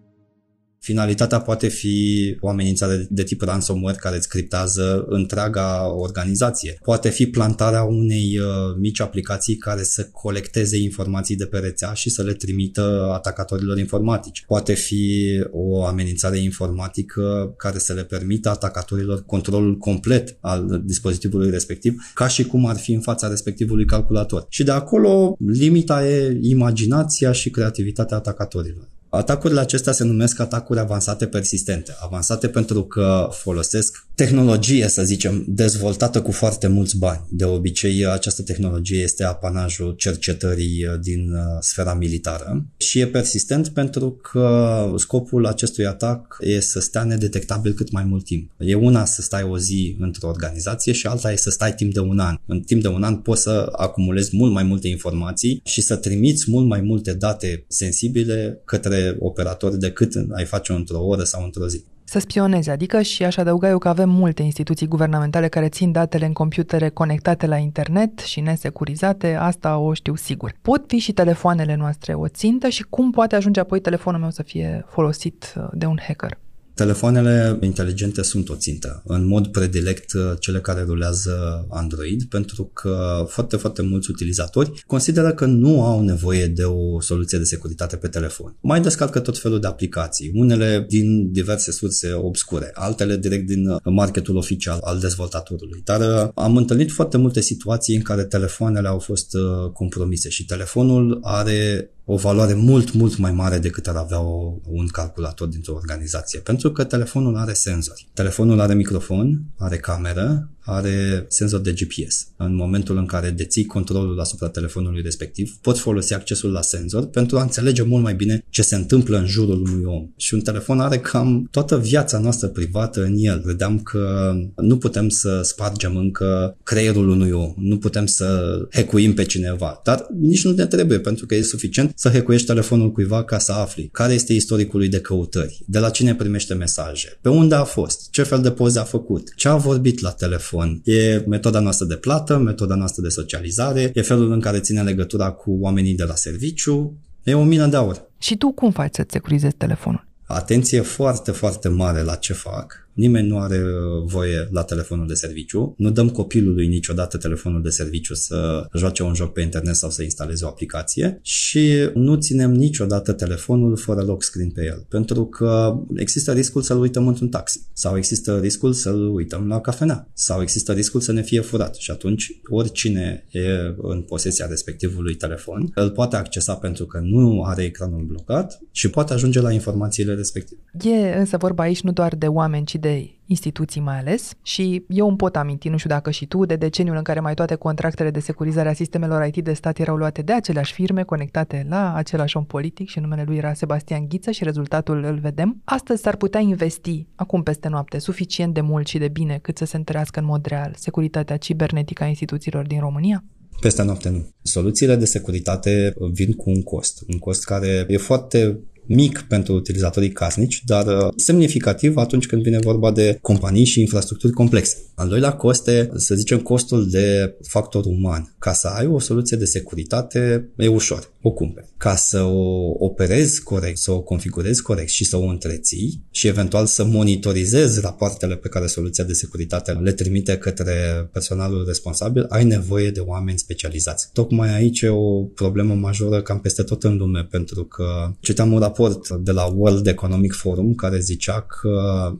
[0.79, 6.79] Finalitatea poate fi o amenințare de tip ransomware care îți criptează întreaga organizație.
[6.83, 8.45] Poate fi plantarea unei uh,
[8.77, 14.43] mici aplicații care să colecteze informații de pe rețea și să le trimită atacatorilor informatici.
[14.47, 22.11] Poate fi o amenințare informatică care să le permită atacatorilor controlul complet al dispozitivului respectiv,
[22.13, 24.45] ca și cum ar fi în fața respectivului calculator.
[24.49, 28.87] Și de acolo limita e imaginația și creativitatea atacatorilor.
[29.09, 31.95] Atacurile acestea se numesc atacuri avansate persistente.
[31.99, 37.21] Avansate pentru că folosesc tehnologie, să zicem, dezvoltată cu foarte mulți bani.
[37.29, 43.67] De obicei, această tehnologie este apanajul cercetării uh, din uh, sfera militară și e persistent
[43.67, 48.51] pentru că scopul acestui atac e să stea nedetectabil cât mai mult timp.
[48.57, 51.99] E una să stai o zi într-o organizație și alta e să stai timp de
[51.99, 52.35] un an.
[52.45, 56.51] În timp de un an poți să acumulezi mult mai multe informații și să trimiți
[56.51, 61.83] mult mai multe date sensibile către operatori decât ai face într-o oră sau într-o zi.
[62.03, 66.25] Să spioneze, adică și aș adăuga eu că avem multe instituții guvernamentale care țin datele
[66.25, 70.53] în computere conectate la internet și nesecurizate, asta o știu sigur.
[70.61, 74.43] Pot fi și telefoanele noastre o țintă și cum poate ajunge apoi telefonul meu să
[74.43, 76.37] fie folosit uh, de un hacker?
[76.79, 83.25] Telefoanele inteligente sunt o țintă, în mod predilect uh, cele care rulează Android, pentru că
[83.27, 88.07] foarte, foarte mulți utilizatori consideră că nu au nevoie de o soluție de securitate pe
[88.07, 88.55] telefon.
[88.61, 93.77] Mai descarcă tot felul de aplicații, unele din diverse surse obscure, altele direct din uh,
[93.83, 95.81] marketul oficial al dezvoltatorului.
[95.83, 99.35] Dar uh, am întâlnit foarte multe situații în care telefoanele au fost
[99.73, 104.87] compromise și telefonul are o valoare mult, mult mai mare decât ar avea o, un
[104.87, 108.07] calculator dintr-o organizație, pentru că telefonul are senzori.
[108.13, 112.27] Telefonul are microfon, are cameră, are senzor de GPS.
[112.37, 117.37] În momentul în care deții controlul asupra telefonului respectiv, poți folosi accesul la senzor pentru
[117.37, 120.07] a înțelege mult mai bine ce se întâmplă în jurul unui om.
[120.17, 123.41] Și un telefon are cam toată viața noastră privată în el.
[123.45, 129.23] Vedeam că nu putem să spargem încă creierul unui om, nu putem să hackuim pe
[129.23, 133.39] cineva, dar nici nu ne trebuie pentru că e suficient să hackuiești telefonul cuiva ca
[133.39, 137.55] să afli care este istoricul lui de căutări, de la cine primește mesaje, pe unde
[137.55, 140.81] a fost, ce fel de poze a făcut, ce a vorbit la telefon, telefon.
[140.83, 145.31] E metoda noastră de plată, metoda noastră de socializare, e felul în care ține legătura
[145.31, 146.97] cu oamenii de la serviciu.
[147.23, 148.07] E o mină de aur.
[148.17, 150.07] Și tu cum faci să-ți securizezi telefonul?
[150.23, 153.63] Atenție foarte, foarte mare la ce fac Nimeni nu are
[154.05, 155.73] voie la telefonul de serviciu.
[155.77, 160.03] Nu dăm copilului niciodată telefonul de serviciu să joace un joc pe internet sau să
[160.03, 165.79] instaleze o aplicație și nu ținem niciodată telefonul fără lock screen pe el, pentru că
[165.95, 170.73] există riscul să-l uităm într-un taxi sau există riscul să-l uităm la cafenea sau există
[170.73, 173.47] riscul să ne fie furat și atunci oricine e
[173.77, 179.13] în posesia respectivului telefon îl poate accesa pentru că nu are ecranul blocat și poate
[179.13, 180.61] ajunge la informațiile respective.
[180.83, 182.88] E însă vorba aici nu doar de oameni, ci de
[183.25, 186.95] instituții mai ales și eu îmi pot aminti, nu știu dacă și tu, de deceniul
[186.95, 190.33] în care mai toate contractele de securizare a sistemelor IT de stat erau luate de
[190.33, 195.03] aceleași firme conectate la același om politic și numele lui era Sebastian Ghiță și rezultatul
[195.03, 195.61] îl vedem.
[195.63, 199.65] Astăzi s-ar putea investi, acum peste noapte, suficient de mult și de bine cât să
[199.65, 203.23] se întărească în mod real securitatea cibernetică a instituțiilor din România?
[203.61, 204.29] Peste noapte nu.
[204.41, 208.59] Soluțiile de securitate vin cu un cost, un cost care e foarte
[208.95, 214.33] mic pentru utilizatorii casnici, dar uh, semnificativ atunci când vine vorba de companii și infrastructuri
[214.33, 214.77] complexe.
[214.95, 218.35] Al doilea cost e, să zicem, costul de factor uman.
[218.39, 221.67] Ca să ai o soluție de securitate, e ușor, o cumperi.
[221.77, 226.65] Ca să o operezi corect, să o configurezi corect și să o întreții și eventual
[226.65, 232.89] să monitorizezi rapoartele pe care soluția de securitate le trimite către personalul responsabil, ai nevoie
[232.89, 234.09] de oameni specializați.
[234.13, 238.59] Tocmai aici e o problemă majoră cam peste tot în lume, pentru că citeam un
[238.59, 241.79] raport raport de la World Economic Forum care zicea că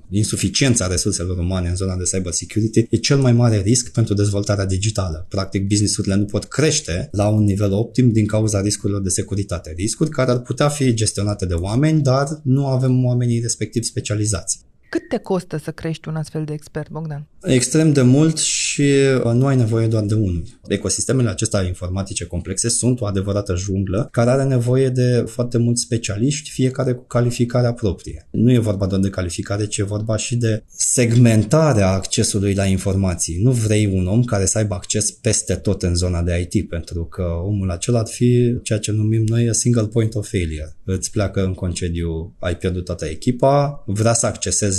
[0.10, 4.66] insuficiența resurselor umane în zona de cyber security e cel mai mare risc pentru dezvoltarea
[4.66, 5.26] digitală.
[5.30, 9.74] Practic, businessurile nu pot crește la un nivel optim din cauza riscurilor de securitate.
[9.76, 14.60] Riscuri care ar putea fi gestionate de oameni, dar nu avem oamenii respectiv specializați.
[14.90, 17.28] Cât te costă să crești un astfel de expert, Bogdan?
[17.44, 18.82] Extrem de mult și
[19.24, 20.44] uh, nu ai nevoie doar de unul.
[20.68, 26.50] Ecosistemele acestea informatice complexe sunt o adevărată junglă care are nevoie de foarte mulți specialiști,
[26.50, 28.28] fiecare cu calificarea proprie.
[28.32, 33.42] Nu e vorba doar de calificare, ci e vorba și de segmentarea accesului la informații.
[33.42, 37.06] Nu vrei un om care să aibă acces peste tot în zona de IT, pentru
[37.06, 40.76] că omul acela ar fi ceea ce numim noi a single point of failure.
[40.84, 44.26] Îți pleacă în concediu, ai pierdut toată echipa, vrea să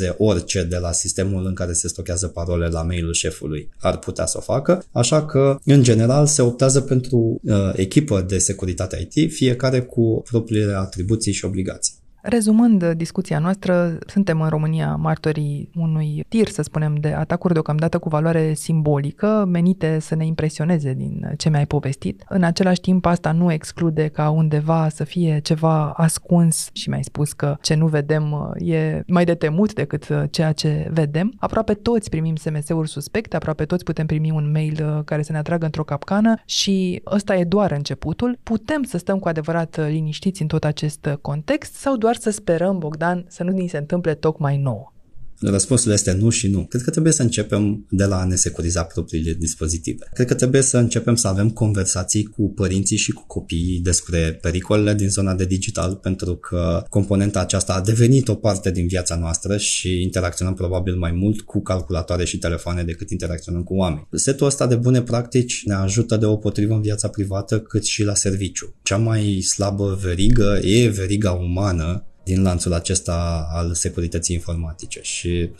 [0.00, 3.68] acceseze orice de la sistemul în care se stochează parole la mailul șefului.
[3.78, 8.38] Ar putea să o facă, așa că, în general, se optează pentru uh, echipă de
[8.38, 11.94] securitate IT, fiecare cu propriile atribuții și obligații.
[12.22, 18.08] Rezumând discuția noastră, suntem în România martorii unui tir, să spunem, de atacuri deocamdată cu
[18.08, 22.24] valoare simbolică, menite să ne impresioneze din ce mi-ai povestit.
[22.28, 27.32] În același timp, asta nu exclude ca undeva să fie ceva ascuns și mi-ai spus
[27.32, 31.32] că ce nu vedem e mai de temut decât ceea ce vedem.
[31.38, 35.64] Aproape toți primim SMS-uri suspecte, aproape toți putem primi un mail care să ne atragă
[35.64, 38.38] într-o capcană și ăsta e doar începutul.
[38.42, 42.78] Putem să stăm cu adevărat liniștiți în tot acest context sau doar doar să sperăm,
[42.78, 44.92] Bogdan, să nu ni se întâmple tocmai nouă.
[45.40, 46.66] Răspunsul este nu și nu.
[46.66, 50.08] Cred că trebuie să începem de la a ne securiza propriile dispozitive.
[50.14, 54.94] Cred că trebuie să începem să avem conversații cu părinții și cu copiii despre pericolele
[54.94, 59.56] din zona de digital, pentru că componenta aceasta a devenit o parte din viața noastră
[59.56, 64.08] și interacționăm probabil mai mult cu calculatoare și telefoane decât interacționăm cu oameni.
[64.12, 68.04] Setul ăsta de bune practici ne ajută de o potrivă în viața privată cât și
[68.04, 68.74] la serviciu.
[68.82, 75.50] Cea mai slabă verigă e veriga umană din lanțul acesta al securității informatice și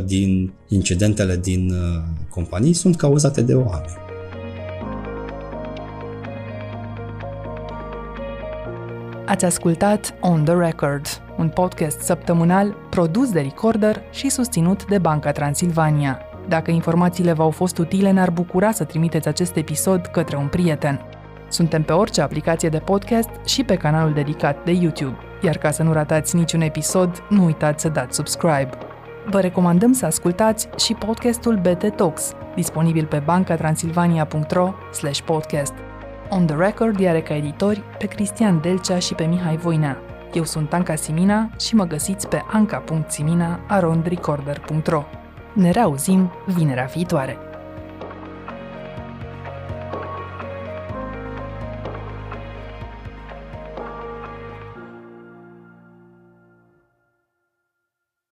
[0.00, 4.02] 100% din incidentele din uh, companii sunt cauzate de oameni.
[9.26, 11.06] Ați ascultat On The Record,
[11.38, 16.20] un podcast săptămânal produs de Recorder și susținut de Banca Transilvania.
[16.48, 21.00] Dacă informațiile v-au fost utile, ne-ar bucura să trimiteți acest episod către un prieten.
[21.48, 25.16] Suntem pe orice aplicație de podcast și pe canalul dedicat de YouTube.
[25.44, 28.70] Iar ca să nu ratați niciun episod, nu uitați să dați subscribe.
[29.30, 34.74] Vă recomandăm să ascultați și podcastul BT Talks, disponibil pe bancatransilvania.ro
[35.24, 35.72] podcast.
[36.28, 39.98] On the Record are ca editori pe Cristian Delcea și pe Mihai Voinea.
[40.32, 45.04] Eu sunt Anca Simina și mă găsiți pe anca.simina.arondrecorder.ro
[45.52, 47.38] Ne reauzim vinerea viitoare!